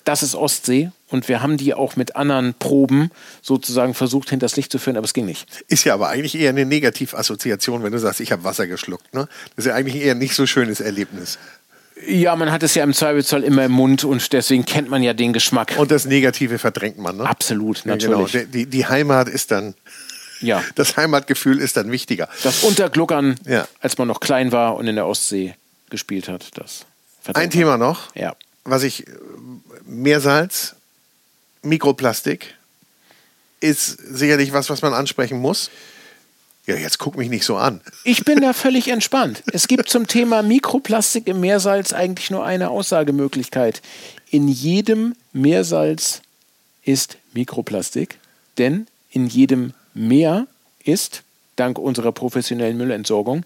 [0.03, 0.91] das ist Ostsee.
[1.07, 3.09] Und wir haben die auch mit anderen Proben
[3.41, 5.47] sozusagen versucht, hinters Licht zu führen, aber es ging nicht.
[5.67, 9.11] Ist ja aber eigentlich eher eine Negativassoziation, wenn du sagst, ich habe Wasser geschluckt.
[9.13, 9.27] Ne?
[9.55, 11.39] Das ist ja eigentlich eher nicht so schönes Erlebnis.
[12.07, 15.13] Ja, man hat es ja im Zweifelsfall immer im Mund und deswegen kennt man ja
[15.13, 15.73] den Geschmack.
[15.77, 17.25] Und das Negative verdrängt man, ne?
[17.25, 18.33] Absolut, natürlich.
[18.33, 18.51] Ja, genau.
[18.53, 19.73] die, die Heimat ist dann
[20.41, 20.63] ja.
[20.75, 22.29] Das Heimatgefühl ist dann wichtiger.
[22.43, 23.67] Das Untergluckern, ja.
[23.81, 25.55] als man noch klein war und in der Ostsee
[25.89, 26.57] gespielt hat.
[26.57, 26.85] Das
[27.33, 28.35] Ein Thema noch, ja.
[28.63, 29.05] was ich
[29.85, 30.75] Meersalz,
[31.61, 32.55] Mikroplastik
[33.59, 35.69] ist sicherlich was, was man ansprechen muss.
[36.65, 37.81] Ja, jetzt guck mich nicht so an.
[38.03, 39.43] Ich bin da völlig entspannt.
[39.51, 43.81] Es gibt zum Thema Mikroplastik im Meersalz eigentlich nur eine Aussagemöglichkeit.
[44.29, 46.21] In jedem Meersalz
[46.83, 48.19] ist Mikroplastik,
[48.59, 50.47] denn in jedem Meer
[50.83, 51.23] ist,
[51.55, 53.43] dank unserer professionellen Müllentsorgung,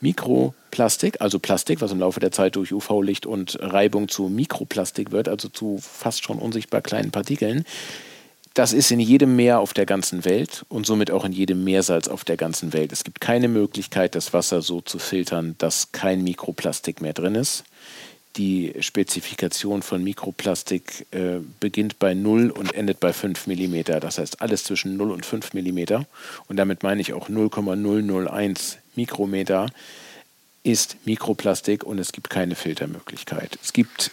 [0.00, 5.28] Mikroplastik, also Plastik, was im Laufe der Zeit durch UV-Licht und Reibung zu Mikroplastik wird,
[5.28, 7.64] also zu fast schon unsichtbar kleinen Partikeln.
[8.54, 12.08] Das ist in jedem Meer auf der ganzen Welt und somit auch in jedem Meersalz
[12.08, 12.92] auf der ganzen Welt.
[12.92, 17.64] Es gibt keine Möglichkeit, das Wasser so zu filtern, dass kein Mikroplastik mehr drin ist
[18.36, 23.82] die Spezifikation von Mikroplastik äh, beginnt bei 0 und endet bei 5 mm.
[24.00, 26.04] Das heißt, alles zwischen 0 und 5 mm,
[26.46, 29.66] und damit meine ich auch 0,001 Mikrometer,
[30.62, 33.58] ist Mikroplastik und es gibt keine Filtermöglichkeit.
[33.62, 34.10] Es gibt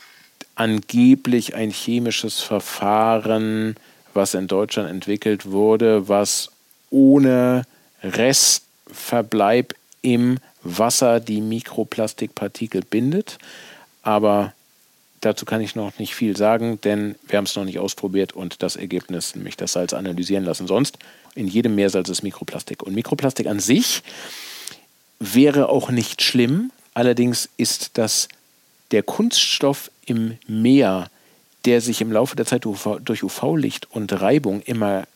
[0.55, 3.75] angeblich ein chemisches Verfahren,
[4.13, 6.49] was in Deutschland entwickelt wurde, was
[6.89, 7.63] ohne
[8.01, 13.37] Restverbleib im Wasser die Mikroplastikpartikel bindet
[14.05, 14.53] aber
[15.19, 18.63] dazu kann ich noch nicht viel sagen, denn wir haben es noch nicht ausprobiert und
[18.63, 20.67] das Ergebnis, nämlich das Salz analysieren lassen.
[20.67, 20.99] Sonst
[21.33, 22.83] in jedem Meersalz ist Mikroplastik.
[22.83, 24.03] Und Mikroplastik an sich
[25.19, 28.29] wäre auch nicht schlimm, allerdings ist das
[28.91, 31.09] der Kunststoff im Meer,
[31.65, 35.07] der sich im Laufe der Zeit durch UV-Licht und Reibung immer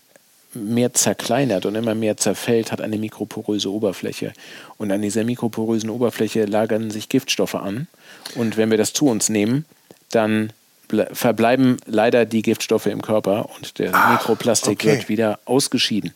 [0.54, 4.34] mehr zerkleinert und immer mehr zerfällt, hat eine mikroporöse Oberfläche.
[4.78, 7.88] Und an dieser mikroporösen Oberfläche lagern sich Giftstoffe an.
[8.36, 9.66] Und wenn wir das zu uns nehmen,
[10.10, 10.54] dann
[11.12, 14.98] verbleiben leider die Giftstoffe im Körper und der Ach, Mikroplastik okay.
[14.98, 16.14] wird wieder ausgeschieden.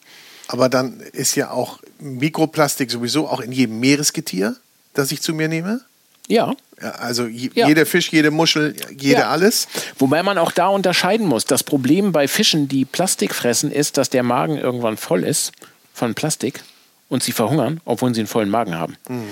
[0.47, 4.55] Aber dann ist ja auch Mikroplastik sowieso auch in jedem Meeresgetier,
[4.93, 5.81] das ich zu mir nehme?
[6.27, 6.55] Ja.
[6.79, 7.67] also ja.
[7.67, 9.29] jeder Fisch, jede Muschel, jede ja.
[9.29, 9.67] alles.
[9.99, 11.45] Wobei man auch da unterscheiden muss.
[11.45, 15.51] Das Problem bei Fischen, die Plastik fressen, ist, dass der Magen irgendwann voll ist
[15.93, 16.61] von Plastik
[17.09, 18.97] und sie verhungern, obwohl sie einen vollen Magen haben.
[19.07, 19.27] Mhm.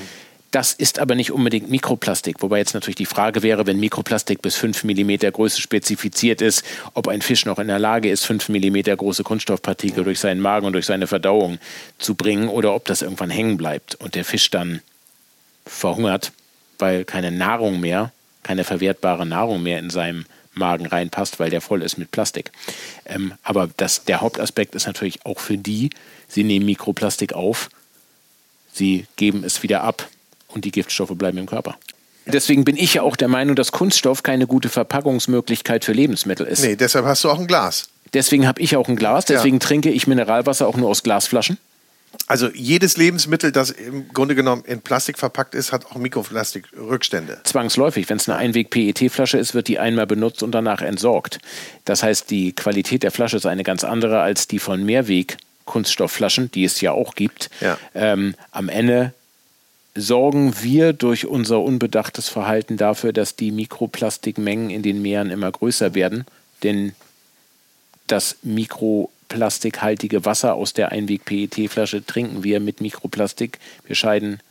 [0.51, 4.57] Das ist aber nicht unbedingt Mikroplastik, wobei jetzt natürlich die Frage wäre, wenn Mikroplastik bis
[4.57, 8.81] 5 mm Größe spezifiziert ist, ob ein Fisch noch in der Lage ist, 5 mm
[8.97, 11.57] große Kunststoffpartikel durch seinen Magen und durch seine Verdauung
[11.99, 14.81] zu bringen oder ob das irgendwann hängen bleibt und der Fisch dann
[15.65, 16.33] verhungert
[16.81, 18.11] weil keine Nahrung mehr,
[18.43, 22.51] keine verwertbare Nahrung mehr in seinem Magen reinpasst, weil der voll ist mit Plastik.
[23.05, 25.91] Ähm, aber das, der Hauptaspekt ist natürlich auch für die,
[26.27, 27.69] sie nehmen Mikroplastik auf,
[28.73, 30.07] sie geben es wieder ab
[30.49, 31.77] und die Giftstoffe bleiben im Körper.
[32.25, 36.63] Deswegen bin ich ja auch der Meinung, dass Kunststoff keine gute Verpackungsmöglichkeit für Lebensmittel ist.
[36.63, 37.89] Nee, deshalb hast du auch ein Glas.
[38.13, 39.65] Deswegen habe ich auch ein Glas, deswegen ja.
[39.65, 41.57] trinke ich Mineralwasser auch nur aus Glasflaschen.
[42.27, 47.41] Also jedes Lebensmittel, das im Grunde genommen in Plastik verpackt ist, hat auch Mikroplastikrückstände.
[47.43, 48.09] Zwangsläufig.
[48.09, 51.39] Wenn es eine Einweg-PET-Flasche ist, wird die einmal benutzt und danach entsorgt.
[51.83, 56.63] Das heißt, die Qualität der Flasche ist eine ganz andere als die von Mehrweg-Kunststoffflaschen, die
[56.63, 57.49] es ja auch gibt.
[57.59, 57.77] Ja.
[57.95, 59.13] Ähm, am Ende
[59.93, 65.95] sorgen wir durch unser unbedachtes Verhalten dafür, dass die Mikroplastikmengen in den Meeren immer größer
[65.95, 66.25] werden.
[66.63, 66.93] Denn
[68.07, 73.59] das Mikroplastik plastikhaltige Wasser aus der Einweg-PET-Flasche trinken wir mit Mikroplastik.
[73.85, 74.41] Wir scheiden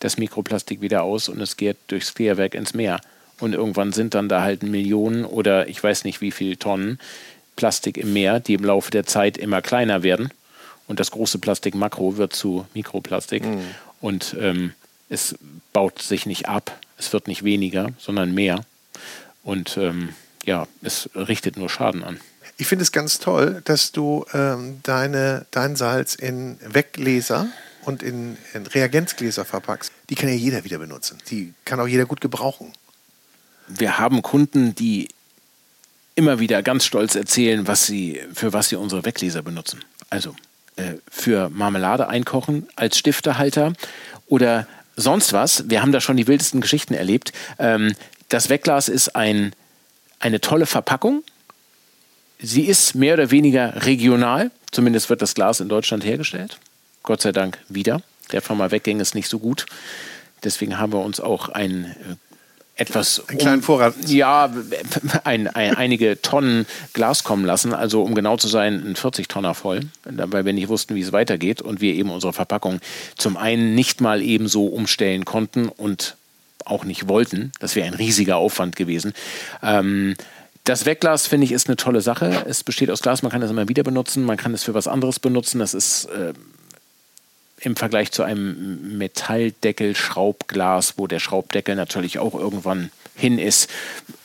[0.00, 3.00] das Mikroplastik wieder aus und es geht durchs Klärwerk ins Meer.
[3.40, 6.98] Und irgendwann sind dann da halt Millionen oder ich weiß nicht wie viele Tonnen
[7.56, 10.28] Plastik im Meer, die im Laufe der Zeit immer kleiner werden.
[10.86, 13.42] Und das große Plastik Makro wird zu Mikroplastik.
[13.42, 13.60] Mhm.
[14.02, 14.74] Und ähm,
[15.08, 15.34] es
[15.72, 18.66] baut sich nicht ab, es wird nicht weniger, sondern mehr.
[19.42, 20.10] Und ähm,
[20.44, 22.20] ja, es richtet nur Schaden an.
[22.58, 27.48] Ich finde es ganz toll, dass du ähm, deine, dein Salz in Weggläser
[27.84, 29.92] und in, in Reagenzgläser verpackst.
[30.08, 31.18] Die kann ja jeder wieder benutzen.
[31.30, 32.72] Die kann auch jeder gut gebrauchen.
[33.68, 35.08] Wir haben Kunden, die
[36.14, 39.84] immer wieder ganz stolz erzählen, was sie, für was sie unsere Weggläser benutzen.
[40.08, 40.34] Also
[40.76, 43.74] äh, für Marmelade einkochen als Stiftehalter
[44.26, 45.68] oder sonst was.
[45.68, 47.32] Wir haben da schon die wildesten Geschichten erlebt.
[47.58, 47.94] Ähm,
[48.30, 49.52] das Wegglas ist ein,
[50.20, 51.22] eine tolle Verpackung.
[52.38, 54.50] Sie ist mehr oder weniger regional.
[54.70, 56.58] Zumindest wird das Glas in Deutschland hergestellt.
[57.02, 58.02] Gott sei Dank wieder.
[58.32, 59.66] Der Firma Weggänge ist nicht so gut.
[60.44, 62.16] Deswegen haben wir uns auch ein äh,
[62.76, 63.26] etwas.
[63.28, 63.94] Einen kleinen Vorrat.
[64.06, 64.52] Ja,
[65.24, 67.72] ein, ein, einige Tonnen Glas kommen lassen.
[67.72, 69.80] Also, um genau zu sein, ein 40-Tonner voll.
[70.04, 72.80] Weil wir nicht wussten, wie es weitergeht und wir eben unsere Verpackung
[73.16, 76.16] zum einen nicht mal ebenso umstellen konnten und
[76.66, 77.52] auch nicht wollten.
[77.60, 79.14] Das wäre ein riesiger Aufwand gewesen.
[79.62, 80.16] Ähm,
[80.66, 82.44] das Wegglas, finde ich, ist eine tolle Sache.
[82.46, 84.88] Es besteht aus Glas, man kann es immer wieder benutzen, man kann es für was
[84.88, 85.60] anderes benutzen.
[85.60, 86.34] Das ist äh,
[87.60, 93.70] im Vergleich zu einem Metalldeckel-Schraubglas, wo der Schraubdeckel natürlich auch irgendwann hin ist,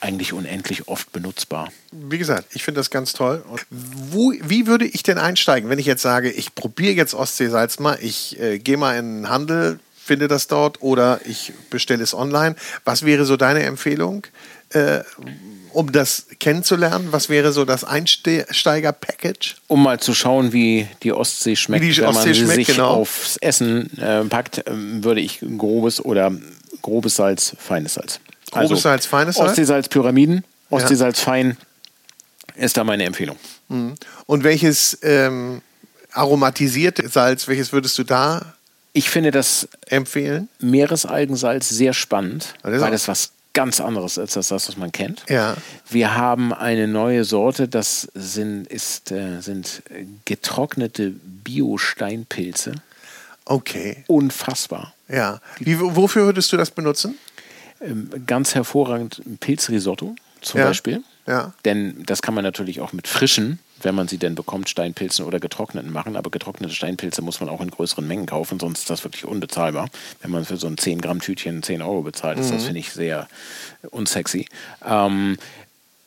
[0.02, 1.72] eigentlich unendlich oft benutzbar.
[1.92, 3.46] Wie gesagt, ich finde das ganz toll.
[3.70, 7.98] Wo, wie würde ich denn einsteigen, wenn ich jetzt sage, ich probiere jetzt Ostseesalz mal,
[8.02, 12.56] ich äh, gehe mal in den Handel, finde das dort oder ich bestelle es online.
[12.84, 14.26] Was wäre so deine Empfehlung?
[14.70, 15.02] Äh,
[15.74, 17.08] um das kennenzulernen?
[17.12, 19.56] Was wäre so das Einsteiger-Package?
[19.68, 22.76] Um mal zu schauen, wie die Ostsee schmeckt, wie die Ostsee wenn man schmeckt, sich
[22.76, 22.90] genau.
[22.90, 26.32] aufs Essen äh, packt, äh, würde ich grobes oder
[26.82, 28.20] grobes Salz, feines Salz.
[28.52, 29.50] Grobes also, Salz, feines Salz?
[29.50, 31.26] Ostseesalz, Pyramiden, Ostseesalz ja.
[31.26, 31.58] fein
[32.56, 33.38] ist da meine Empfehlung.
[33.70, 33.96] Mhm.
[34.26, 35.62] Und welches ähm,
[36.12, 38.54] aromatisierte Salz, welches würdest du da
[38.94, 40.50] ich finde das empfehlen?
[40.60, 45.24] Meeresalgensalz sehr spannend, weil das was ganz anderes als das, was man kennt.
[45.30, 45.56] Ja.
[45.90, 49.84] Wir haben eine neue Sorte, das sind, ist, äh, sind
[50.26, 52.76] getrocknete Bio-Steinpilze.
[53.46, 54.04] Okay.
[54.08, 54.94] Unfassbar.
[55.08, 55.42] Ja.
[55.60, 57.18] Wie, wofür würdest du das benutzen?
[57.82, 60.68] Ähm, ganz hervorragend Pilzrisotto zum ja.
[60.68, 61.04] Beispiel.
[61.28, 61.54] Ja.
[61.66, 65.40] Denn das kann man natürlich auch mit frischen wenn man sie denn bekommt, Steinpilzen oder
[65.40, 66.16] getrockneten machen.
[66.16, 69.90] Aber getrocknete Steinpilze muss man auch in größeren Mengen kaufen, sonst ist das wirklich unbezahlbar.
[70.22, 72.66] Wenn man für so ein 10 Gramm Tütchen 10 Euro bezahlt, ist das, mhm.
[72.66, 73.28] finde ich, sehr
[73.90, 74.48] unsexy.
[74.86, 75.38] Ähm,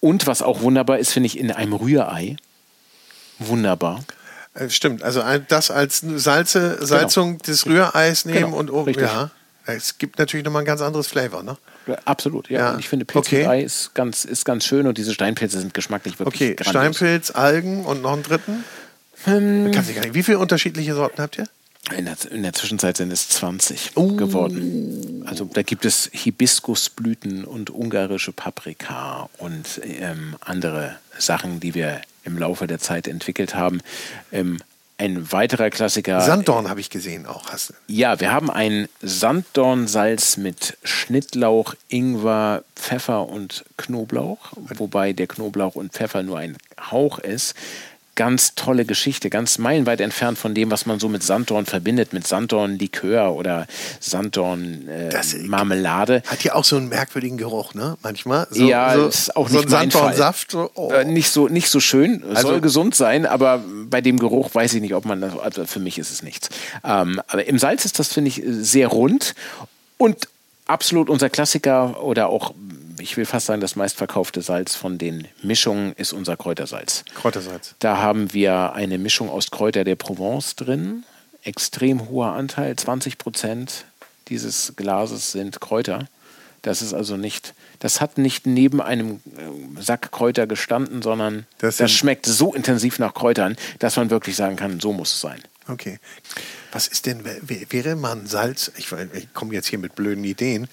[0.01, 2.37] und was auch wunderbar ist, finde ich, in einem Rührei.
[3.39, 4.05] Wunderbar.
[4.55, 7.45] Äh, stimmt, also das als Salze, Salzung genau.
[7.45, 8.57] des Rühreis nehmen genau.
[8.57, 9.31] und oh, ja.
[9.67, 11.57] Es gibt natürlich nochmal ein ganz anderes Flavor, ne?
[12.05, 12.73] Absolut, ja.
[12.73, 12.79] ja.
[12.79, 13.65] Ich finde Pilzrührei okay.
[13.65, 16.97] ist, ganz, ist ganz schön und diese Steinpilze sind geschmacklich wirklich Okay, grandios.
[16.97, 18.65] Steinpilz, Algen und noch einen dritten?
[19.25, 19.71] Hm.
[19.73, 20.15] Kann ich gar nicht.
[20.15, 21.47] Wie viele unterschiedliche Sorten habt ihr?
[21.97, 24.17] In der, in der, Zwischenzeit sind es 20 uh.
[24.17, 25.23] geworden.
[25.27, 32.39] Also da gibt es Hibiskusblüten und ungarische Paprika und ähm, andere Sachen, die wir im
[32.39, 33.83] Laufe der Zeit entwickelt haben.
[34.33, 34.61] Ähm,
[34.97, 36.21] ein weiterer Klassiker.
[36.21, 37.51] Sanddorn habe ich gesehen auch.
[37.51, 37.75] Hast du.
[37.89, 45.93] Ja, wir haben ein Sanddornsalz mit Schnittlauch, Ingwer, Pfeffer und Knoblauch, wobei der Knoblauch und
[45.93, 46.57] Pfeffer nur ein
[46.91, 47.55] Hauch ist
[48.15, 52.27] ganz tolle Geschichte, ganz meilenweit entfernt von dem, was man so mit Sanddorn verbindet, mit
[52.27, 53.67] Sanddorn-Likör oder
[54.01, 56.17] Sanddorn-Marmelade.
[56.17, 57.97] Äh, hat ja auch so einen merkwürdigen Geruch, ne?
[58.03, 58.47] Manchmal.
[58.51, 60.53] So, ja, so, ist auch so nicht ein Sanddornsaft.
[60.53, 60.93] So, oh.
[60.93, 64.75] äh, nicht, so, nicht so schön, also, soll gesund sein, aber bei dem Geruch weiß
[64.75, 66.49] ich nicht, ob man das, also für mich ist es nichts.
[66.85, 69.35] Ähm, aber im Salz ist das, finde ich, sehr rund
[69.99, 70.29] und
[70.67, 72.55] absolut unser Klassiker oder auch
[72.99, 77.05] ich will fast sagen, das meistverkaufte Salz von den Mischungen ist unser Kräutersalz.
[77.15, 77.75] Kräutersalz.
[77.79, 81.05] Da haben wir eine Mischung aus Kräuter der Provence drin.
[81.43, 83.85] Extrem hoher Anteil, 20 Prozent
[84.29, 86.09] dieses Glases sind Kräuter.
[86.63, 91.77] Das ist also nicht, das hat nicht neben einem äh, Sack Kräuter gestanden, sondern das,
[91.77, 95.43] das schmeckt so intensiv nach Kräutern, dass man wirklich sagen kann, so muss es sein.
[95.67, 95.99] Okay.
[96.73, 100.69] Was ist denn, wäre man Salz, ich, ich komme jetzt hier mit blöden Ideen,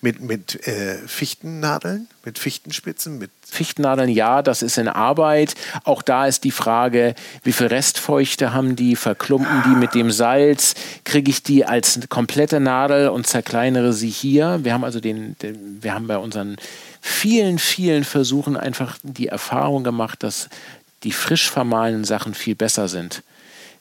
[0.00, 5.54] mit, mit äh, Fichtennadeln, mit Fichtenspitzen, mit Fichtennadeln, ja, das ist in Arbeit.
[5.82, 10.74] Auch da ist die Frage, wie viel Restfeuchte haben die, verklumpen die mit dem Salz,
[11.04, 14.60] kriege ich die als komplette Nadel und zerkleinere sie hier.
[14.62, 16.56] Wir haben also den, den wir haben bei unseren
[17.00, 20.48] vielen, vielen Versuchen einfach die Erfahrung gemacht, dass
[21.02, 23.24] die frisch vermahlenen Sachen viel besser sind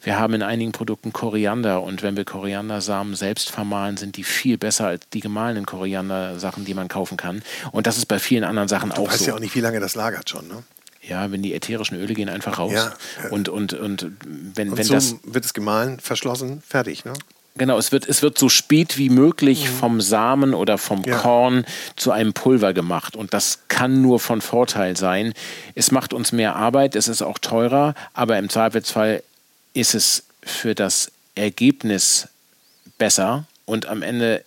[0.02, 4.58] wir haben in einigen Produkten Koriander und wenn wir Koriandersamen selbst vermahlen, sind die viel
[4.58, 7.42] besser als die gemahlenen Koriandersachen, die man kaufen kann.
[7.72, 9.04] Und das ist bei vielen anderen Sachen auch so.
[9.04, 10.64] Du weißt ja auch nicht, wie lange das lagert schon, ne?
[11.02, 12.74] Ja, wenn die ätherischen Öle gehen einfach raus.
[12.74, 12.94] Ja,
[13.32, 14.12] und, und, und
[14.54, 15.16] wenn, und wenn so das.
[15.24, 17.14] wird es gemahlen, verschlossen, fertig, ne?
[17.58, 19.74] Genau, es wird, es wird so spät wie möglich mhm.
[19.74, 21.18] vom Samen oder vom ja.
[21.18, 21.66] Korn
[21.98, 23.18] zu einem Pulver gemacht.
[23.18, 25.34] Und das kann nur von Vorteil sein.
[25.76, 29.24] Es macht uns mehr Arbeit, es ist auch teurer, aber im Zweifelsfall
[29.74, 32.28] ist es für das Ergebnis
[32.98, 34.44] besser und am Ende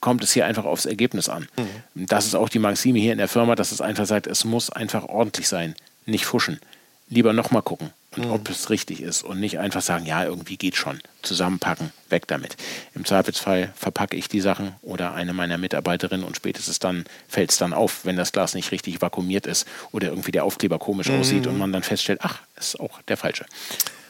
[0.00, 1.48] kommt es hier einfach aufs Ergebnis an.
[1.56, 2.06] Mhm.
[2.06, 4.70] Das ist auch die Maxime hier in der Firma, dass es einfach sagt, es muss
[4.70, 5.74] einfach ordentlich sein,
[6.06, 6.60] nicht fuschen.
[7.08, 8.32] Lieber nochmal gucken und mhm.
[8.32, 11.00] ob es richtig ist und nicht einfach sagen, ja, irgendwie geht schon.
[11.22, 12.56] Zusammenpacken, weg damit.
[12.94, 17.58] Im Zweifelsfall verpacke ich die Sachen oder eine meiner Mitarbeiterinnen und spätestens dann fällt es
[17.58, 21.20] dann auf, wenn das Glas nicht richtig vakuumiert ist oder irgendwie der Aufkleber komisch mhm.
[21.20, 23.46] aussieht und man dann feststellt, ach, ist auch der falsche.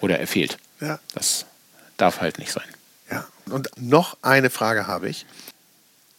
[0.05, 0.59] Oder er fehlt.
[0.82, 0.98] Ja.
[1.14, 1.46] Das
[1.96, 2.68] darf halt nicht sein.
[3.11, 5.24] Ja, und noch eine Frage habe ich.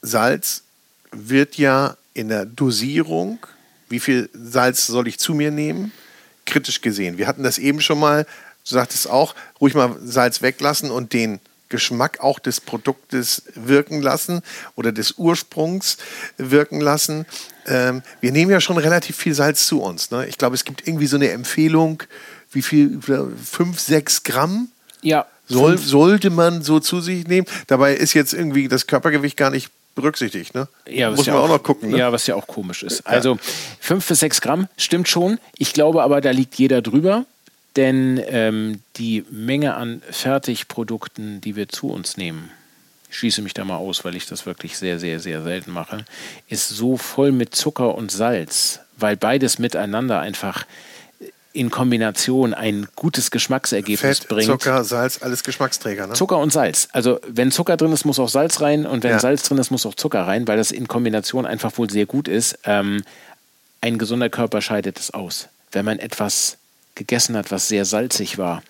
[0.01, 0.63] Salz
[1.11, 3.37] wird ja in der Dosierung,
[3.87, 5.91] wie viel Salz soll ich zu mir nehmen,
[6.47, 7.19] kritisch gesehen.
[7.19, 8.25] Wir hatten das eben schon mal,
[8.67, 14.41] du sagtest auch, ruhig mal Salz weglassen und den Geschmack auch des Produktes wirken lassen
[14.75, 15.97] oder des Ursprungs
[16.37, 17.27] wirken lassen.
[17.67, 20.09] Ähm, wir nehmen ja schon relativ viel Salz zu uns.
[20.09, 20.25] Ne?
[20.25, 22.01] Ich glaube, es gibt irgendwie so eine Empfehlung,
[22.55, 24.69] wie viel, fünf, sechs Gramm?
[25.01, 25.25] Ja.
[25.47, 27.45] Soll, sollte man so zu sich nehmen.
[27.67, 30.67] Dabei ist jetzt irgendwie das Körpergewicht gar nicht berücksichtigt, ne?
[30.87, 31.91] Ja, Muss man ja auch, auch, noch gucken.
[31.91, 31.99] Ne?
[31.99, 33.05] Ja, was ja auch komisch ist.
[33.07, 33.37] Also
[33.79, 35.39] fünf bis sechs Gramm stimmt schon.
[35.57, 37.25] Ich glaube aber, da liegt jeder drüber,
[37.75, 42.51] denn ähm, die Menge an Fertigprodukten, die wir zu uns nehmen,
[43.09, 46.03] ich schließe mich da mal aus, weil ich das wirklich sehr, sehr, sehr selten mache,
[46.49, 50.65] ist so voll mit Zucker und Salz, weil beides miteinander einfach
[51.55, 54.45] in Kombination ein gutes Geschmacksergebnis Fett, bringt.
[54.45, 56.07] Zucker, Salz, alles Geschmacksträger.
[56.07, 56.13] Ne?
[56.13, 56.89] Zucker und Salz.
[56.91, 59.19] Also wenn Zucker drin ist, muss auch Salz rein und wenn ja.
[59.19, 62.27] Salz drin ist, muss auch Zucker rein, weil das in Kombination einfach wohl sehr gut
[62.27, 62.59] ist.
[62.65, 63.03] Ähm,
[63.79, 65.47] ein gesunder Körper scheidet es aus.
[65.71, 66.57] Wenn man etwas
[66.95, 68.61] gegessen hat, was sehr salzig war,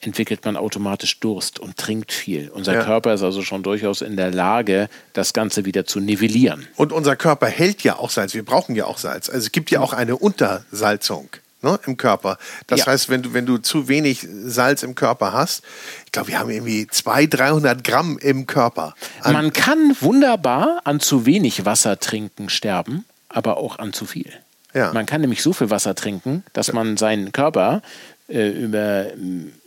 [0.00, 2.50] entwickelt man automatisch Durst und trinkt viel.
[2.50, 2.84] Unser ja.
[2.84, 6.66] Körper ist also schon durchaus in der Lage, das Ganze wieder zu nivellieren.
[6.76, 8.34] Und unser Körper hält ja auch Salz.
[8.34, 9.30] Wir brauchen ja auch Salz.
[9.30, 11.30] Also es gibt ja auch eine Untersalzung
[11.62, 12.38] ne, im Körper.
[12.66, 12.86] Das ja.
[12.86, 15.62] heißt, wenn du, wenn du zu wenig Salz im Körper hast,
[16.04, 18.94] ich glaube, wir haben irgendwie 200, 300 Gramm im Körper.
[19.24, 24.32] Man kann wunderbar an zu wenig Wasser trinken sterben, aber auch an zu viel.
[24.74, 24.92] Ja.
[24.92, 27.82] Man kann nämlich so viel Wasser trinken, dass man seinen Körper
[28.28, 29.06] äh, über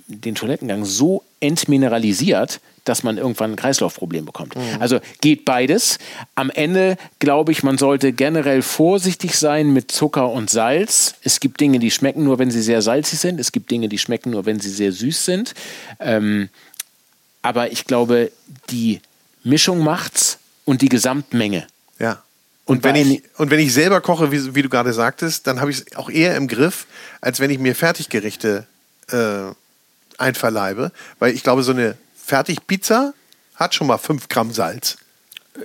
[0.08, 4.56] den Toilettengang so entmineralisiert, dass man irgendwann ein Kreislaufproblem bekommt.
[4.56, 4.62] Mhm.
[4.80, 5.98] Also geht beides.
[6.36, 11.16] Am Ende glaube ich, man sollte generell vorsichtig sein mit Zucker und Salz.
[11.24, 13.40] Es gibt Dinge, die schmecken nur, wenn sie sehr salzig sind.
[13.40, 15.54] Es gibt Dinge, die schmecken nur, wenn sie sehr süß sind.
[16.00, 16.50] Ähm,
[17.42, 18.32] aber ich glaube,
[18.70, 19.02] die
[19.44, 21.68] Mischung macht's und die Gesamtmenge.
[22.00, 22.22] Ja.
[22.66, 25.72] Und, wenn, ich, und wenn ich selber koche, wie, wie du gerade sagtest, dann habe
[25.72, 26.86] ich es auch eher im Griff,
[27.20, 28.68] als wenn ich mir Fertiggerichte
[29.12, 29.52] äh,
[30.20, 30.92] einverleibe.
[31.18, 31.98] Weil ich glaube, so eine
[32.30, 33.14] Fertigpizza
[33.56, 34.98] hat schon mal 5 Gramm Salz.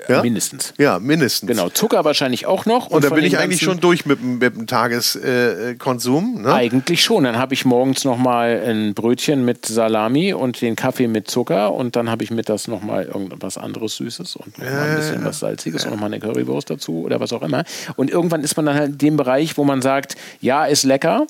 [0.09, 0.23] Ja?
[0.23, 0.73] Mindestens.
[0.79, 1.47] Ja, mindestens.
[1.47, 2.87] Genau, Zucker wahrscheinlich auch noch.
[2.87, 6.43] Und, und da bin ich eigentlich schon durch mit, mit dem Tageskonsum.
[6.43, 6.53] Ne?
[6.53, 7.25] Eigentlich schon.
[7.25, 11.97] Dann habe ich morgens nochmal ein Brötchen mit Salami und den Kaffee mit Zucker und
[11.97, 15.83] dann habe ich mittags nochmal irgendwas anderes Süßes und noch mal ein bisschen was Salziges
[15.83, 15.89] ja.
[15.89, 17.65] und nochmal eine Currywurst dazu oder was auch immer.
[17.95, 21.27] Und irgendwann ist man dann halt in dem Bereich, wo man sagt, ja, ist lecker,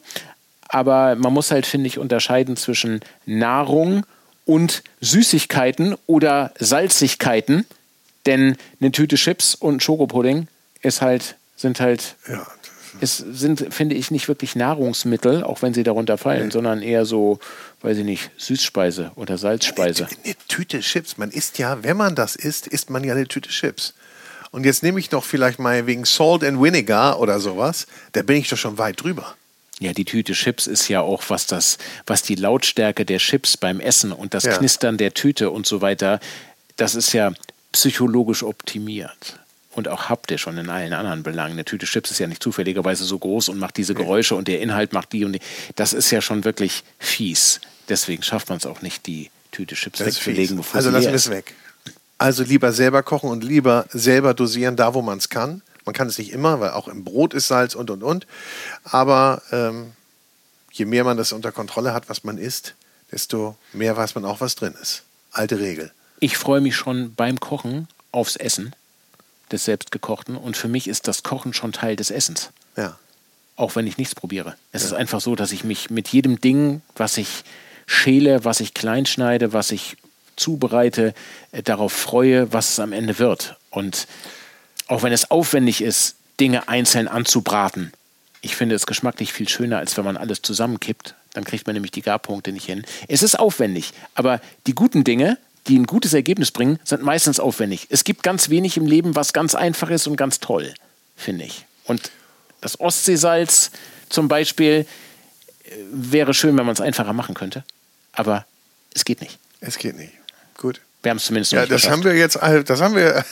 [0.68, 4.05] aber man muss halt, finde ich, unterscheiden zwischen Nahrung
[4.45, 7.66] und Süßigkeiten oder Salzigkeiten.
[8.26, 10.49] Denn eine Tüte Chips und Schokopudding
[10.82, 12.47] ist halt, sind halt, ja,
[13.01, 16.53] es sind, finde ich, nicht wirklich Nahrungsmittel, auch wenn sie darunter fallen, nee.
[16.53, 17.38] sondern eher so,
[17.82, 20.07] weiß ich nicht, Süßspeise oder Salzspeise.
[20.07, 23.26] Eine, eine Tüte Chips, man isst ja, wenn man das isst, isst man ja eine
[23.26, 23.95] Tüte Chips.
[24.51, 28.36] Und jetzt nehme ich doch vielleicht mal wegen Salt and Vinegar oder sowas, da bin
[28.36, 29.34] ich doch schon weit drüber.
[29.80, 33.80] Ja, die Tüte Chips ist ja auch, was das, was die Lautstärke der Chips beim
[33.80, 34.56] Essen und das ja.
[34.56, 36.20] Knistern der Tüte und so weiter,
[36.76, 37.32] das ist ja
[37.72, 39.38] psychologisch optimiert.
[39.72, 41.54] Und auch haptisch und in allen anderen Belangen.
[41.54, 44.60] Eine Tüte Chips ist ja nicht zufälligerweise so groß und macht diese Geräusche und der
[44.60, 45.40] Inhalt macht die und die.
[45.74, 47.60] Das ist ja schon wirklich fies.
[47.88, 51.14] Deswegen schafft man es auch nicht, die Tüte Chips das wegzulegen, bevor Also lassen wir
[51.14, 51.54] es weg.
[52.18, 55.62] Also lieber selber kochen und lieber selber dosieren, da wo man es kann.
[55.85, 58.26] Man kann es nicht immer, weil auch im Brot ist Salz und und und.
[58.85, 59.93] Aber ähm,
[60.72, 62.74] je mehr man das unter Kontrolle hat, was man isst,
[63.12, 65.03] desto mehr weiß man auch, was drin ist.
[65.30, 65.93] Alte Regel.
[66.20, 68.74] Ich freue mich schon beim Kochen aufs Essen
[69.53, 72.51] des selbstgekochten und für mich ist das Kochen schon Teil des Essens.
[72.76, 72.99] Ja.
[73.57, 74.57] Auch wenn ich nichts probiere.
[74.72, 74.89] Es ja.
[74.89, 77.45] ist einfach so, dass ich mich mit jedem Ding, was ich
[77.87, 79.97] schäle, was ich kleinschneide, was ich
[80.37, 81.14] zubereite,
[81.53, 83.57] äh, darauf freue, was es am Ende wird.
[83.70, 84.07] Und
[84.89, 87.93] auch wenn es aufwendig ist, Dinge einzeln anzubraten.
[88.41, 91.14] Ich finde es geschmacklich viel schöner, als wenn man alles zusammenkippt.
[91.32, 92.85] Dann kriegt man nämlich die Garpunkte nicht hin.
[93.09, 97.87] Es ist aufwendig, aber die guten Dinge, die ein gutes Ergebnis bringen, sind meistens aufwendig.
[97.91, 100.74] Es gibt ganz wenig im Leben, was ganz einfach ist und ganz toll,
[101.16, 101.64] finde ich.
[101.85, 102.11] Und
[102.61, 103.70] das Ostseesalz
[104.09, 104.87] zum Beispiel
[105.64, 107.64] äh, wäre schön, wenn man es einfacher machen könnte.
[108.12, 108.47] Aber
[108.95, 109.39] es geht nicht.
[109.61, 110.12] Es geht nicht.
[110.57, 110.80] Gut.
[111.03, 113.24] Wir haben es zumindest ja, das haben wir jetzt, das haben wir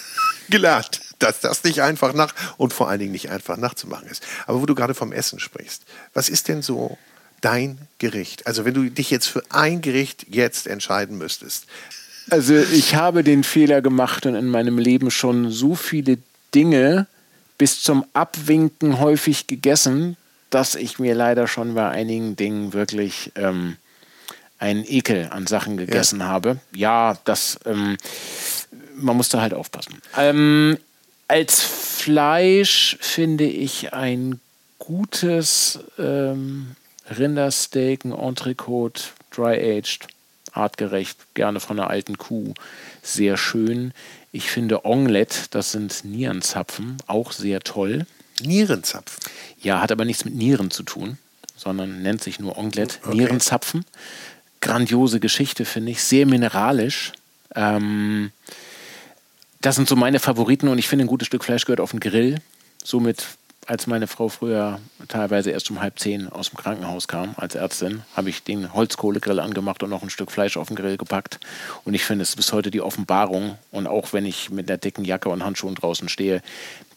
[0.51, 4.22] gelernt dass das nicht einfach nach und vor allen Dingen nicht einfach nachzumachen ist.
[4.47, 5.82] Aber wo du gerade vom Essen sprichst,
[6.14, 6.99] was ist denn so
[7.40, 8.47] dein Gericht?
[8.47, 11.66] Also wenn du dich jetzt für ein Gericht jetzt entscheiden müsstest.
[12.30, 16.18] Also ich habe den Fehler gemacht und in meinem Leben schon so viele
[16.55, 17.07] Dinge
[17.59, 20.16] bis zum Abwinken häufig gegessen,
[20.51, 23.76] dass ich mir leider schon bei einigen Dingen wirklich ähm,
[24.62, 26.26] einen Ekel an Sachen gegessen ja.
[26.26, 26.59] habe.
[26.74, 27.97] Ja, das, ähm,
[29.03, 30.01] man muss da halt aufpassen.
[30.17, 30.79] Ähm,
[31.29, 34.41] als Fleisch finde ich ein
[34.79, 36.77] gutes ähm,
[37.17, 40.09] Rindersteak, ein Entrecote, dry-aged,
[40.53, 42.55] artgerecht, gerne von einer alten Kuh,
[43.03, 43.93] sehr schön.
[44.33, 48.07] Ich finde Omelette, das sind Nierenzapfen, auch sehr toll.
[48.41, 49.23] Nierenzapfen?
[49.61, 51.19] Ja, hat aber nichts mit Nieren zu tun,
[51.57, 52.99] sondern nennt sich nur Omelette.
[53.05, 53.17] Okay.
[53.17, 53.85] Nierenzapfen.
[54.61, 56.03] Grandiose Geschichte, finde ich.
[56.03, 57.13] Sehr mineralisch.
[57.55, 58.33] Ähm,
[59.63, 62.01] das sind so meine Favoriten und ich finde, ein gutes Stück Fleisch gehört auf den
[62.01, 62.41] Grill.
[62.85, 63.27] Somit
[63.67, 68.03] als meine Frau früher teilweise erst um halb zehn aus dem Krankenhaus kam als Ärztin,
[68.17, 71.39] habe ich den Holzkohlegrill angemacht und noch ein Stück Fleisch auf den Grill gepackt.
[71.85, 73.57] Und ich finde es bis heute die Offenbarung.
[73.71, 76.43] Und auch wenn ich mit der dicken Jacke und Handschuhen draußen stehe,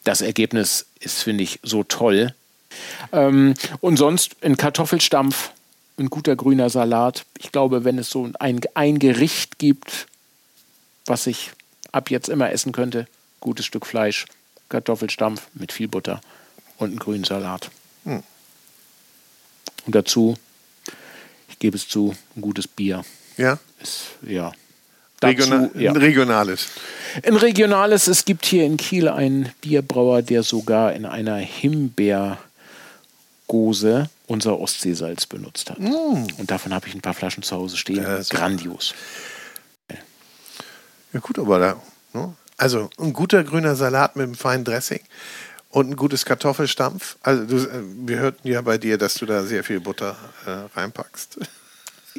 [0.03, 2.34] das Ergebnis ist, finde ich, so toll.
[3.11, 5.51] Ähm, und sonst ein Kartoffelstampf,
[5.99, 7.26] ein guter grüner Salat.
[7.38, 10.07] Ich glaube, wenn es so ein, ein Gericht gibt,
[11.05, 11.51] was ich
[11.95, 13.07] ab jetzt immer essen könnte,
[13.39, 14.25] gutes Stück Fleisch,
[14.69, 16.19] Kartoffelstampf mit viel Butter
[16.77, 17.71] und einen grünen Salat.
[18.03, 18.21] Hm.
[19.85, 20.35] Und dazu,
[21.47, 23.05] ich gebe es zu, ein gutes Bier.
[23.37, 23.59] Ja.
[23.81, 24.51] Ist, ja.
[25.21, 25.91] Dazu, Regional, ja.
[25.91, 26.67] Ein regionales.
[27.25, 28.07] Ein regionales.
[28.07, 32.37] Es gibt hier in Kiel einen Bierbrauer, der sogar in einer Himbeergose
[34.27, 35.79] unser Ostseesalz benutzt hat.
[35.79, 36.27] Mm.
[36.37, 38.03] Und davon habe ich ein paar Flaschen zu Hause stehen.
[38.03, 38.93] Ja, Grandios.
[41.16, 41.76] Ja gut, aber da,
[42.11, 42.34] ne?
[42.57, 44.99] also ein guter grüner Salat mit einem feinen Dressing
[45.70, 47.16] und ein gutes Kartoffelstampf.
[47.24, 47.70] Also du, äh,
[48.05, 51.39] wir hörten ja bei dir, dass du da sehr viel Butter äh, reinpackst.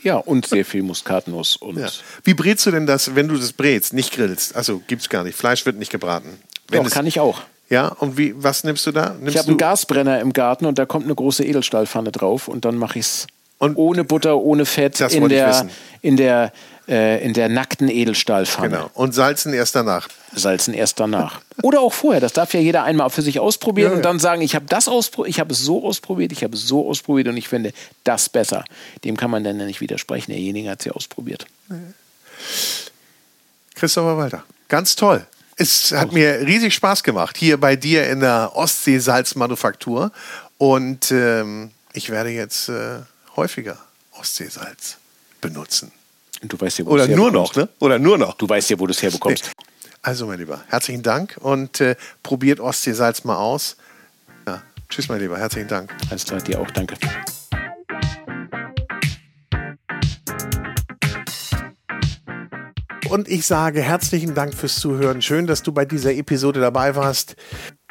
[0.03, 1.57] Ja, und sehr viel Muskatnuss.
[1.57, 1.89] Und ja.
[2.25, 4.57] Wie brätst du denn das, wenn du das brätst, nicht grillst?
[4.57, 5.37] Also gibt es gar nicht.
[5.37, 6.39] Fleisch wird nicht gebraten.
[6.69, 7.43] Wenn Doch, kann ich auch.
[7.69, 9.11] Ja, und wie, was nimmst du da?
[9.11, 12.65] Nimmst ich habe einen Gasbrenner im Garten und da kommt eine große Edelstahlpfanne drauf und
[12.65, 13.27] dann mache ich es
[13.59, 15.69] ohne Butter, ohne Fett in der,
[16.03, 16.53] in der
[16.89, 18.69] äh, in der nackten Edelstahlpfanne.
[18.69, 18.91] Genau.
[18.95, 20.09] Und salzen erst danach.
[20.33, 21.41] Salzen erst danach.
[21.63, 22.21] Oder auch vorher.
[22.21, 24.87] Das darf ja jeder einmal für sich ausprobieren ja, und dann sagen, ich habe das
[24.87, 27.73] ausprobiert, ich habe es so ausprobiert, ich habe es so ausprobiert und ich finde
[28.05, 28.65] das besser.
[29.05, 30.31] Dem kann man dann ja nicht widersprechen.
[30.31, 31.47] Derjenige hat es ja ausprobiert.
[33.75, 35.27] Christopher Walter, ganz toll.
[35.57, 40.13] Es hat mir riesig Spaß gemacht, hier bei dir in der Ostseesalzmanufaktur.
[40.59, 43.01] Und ähm, ich werde jetzt äh,
[43.37, 43.79] häufiger
[44.13, 44.97] Ostseesalz
[45.41, 45.93] benutzen.
[46.43, 47.69] Du weißt ja, wo Oder nur noch, ne?
[47.79, 48.35] Oder nur noch.
[48.35, 49.53] Du weißt ja, wo du es herbekommst.
[50.03, 53.77] Also, mein Lieber, herzlichen Dank und äh, probiert Ostseesalz mal aus.
[54.47, 54.63] Ja.
[54.89, 55.95] Tschüss, mein Lieber, herzlichen Dank.
[56.11, 56.97] Alles klar, dir auch, danke.
[63.09, 65.23] Und ich sage herzlichen Dank fürs Zuhören.
[65.23, 67.37] Schön, dass du bei dieser Episode dabei warst.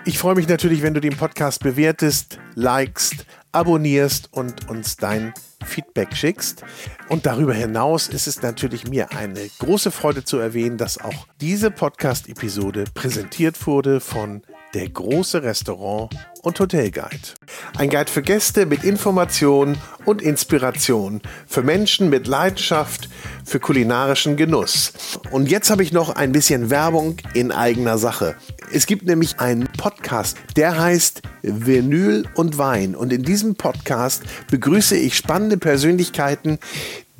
[0.03, 3.25] Ich freue mich natürlich, wenn du den Podcast bewertest, likest,
[3.55, 5.33] abonnierst und uns dein
[5.65, 6.63] Feedback schickst.
[7.09, 11.71] Und darüber hinaus ist es natürlich mir eine große Freude zu erwähnen, dass auch diese
[11.71, 14.41] Podcast-Episode präsentiert wurde von
[14.73, 17.33] der große Restaurant und Hotelguide.
[17.77, 23.09] Ein Guide für Gäste mit Information und Inspiration, für Menschen mit Leidenschaft,
[23.45, 24.93] für kulinarischen Genuss.
[25.31, 28.35] Und jetzt habe ich noch ein bisschen Werbung in eigener Sache.
[28.75, 32.93] Es gibt nämlich einen Podcast, der heißt Vinyl und Wein.
[32.93, 36.59] Und in diesem Podcast begrüße ich spannende Persönlichkeiten,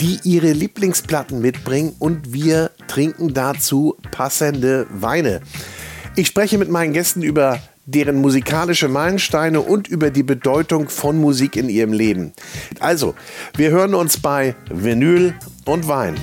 [0.01, 5.39] die ihre Lieblingsplatten mitbringen und wir trinken dazu passende Weine.
[6.17, 11.55] Ich spreche mit meinen Gästen über deren musikalische Meilensteine und über die Bedeutung von Musik
[11.55, 12.33] in ihrem Leben.
[12.81, 13.15] Also,
[13.55, 16.15] wir hören uns bei Vinyl und Wein.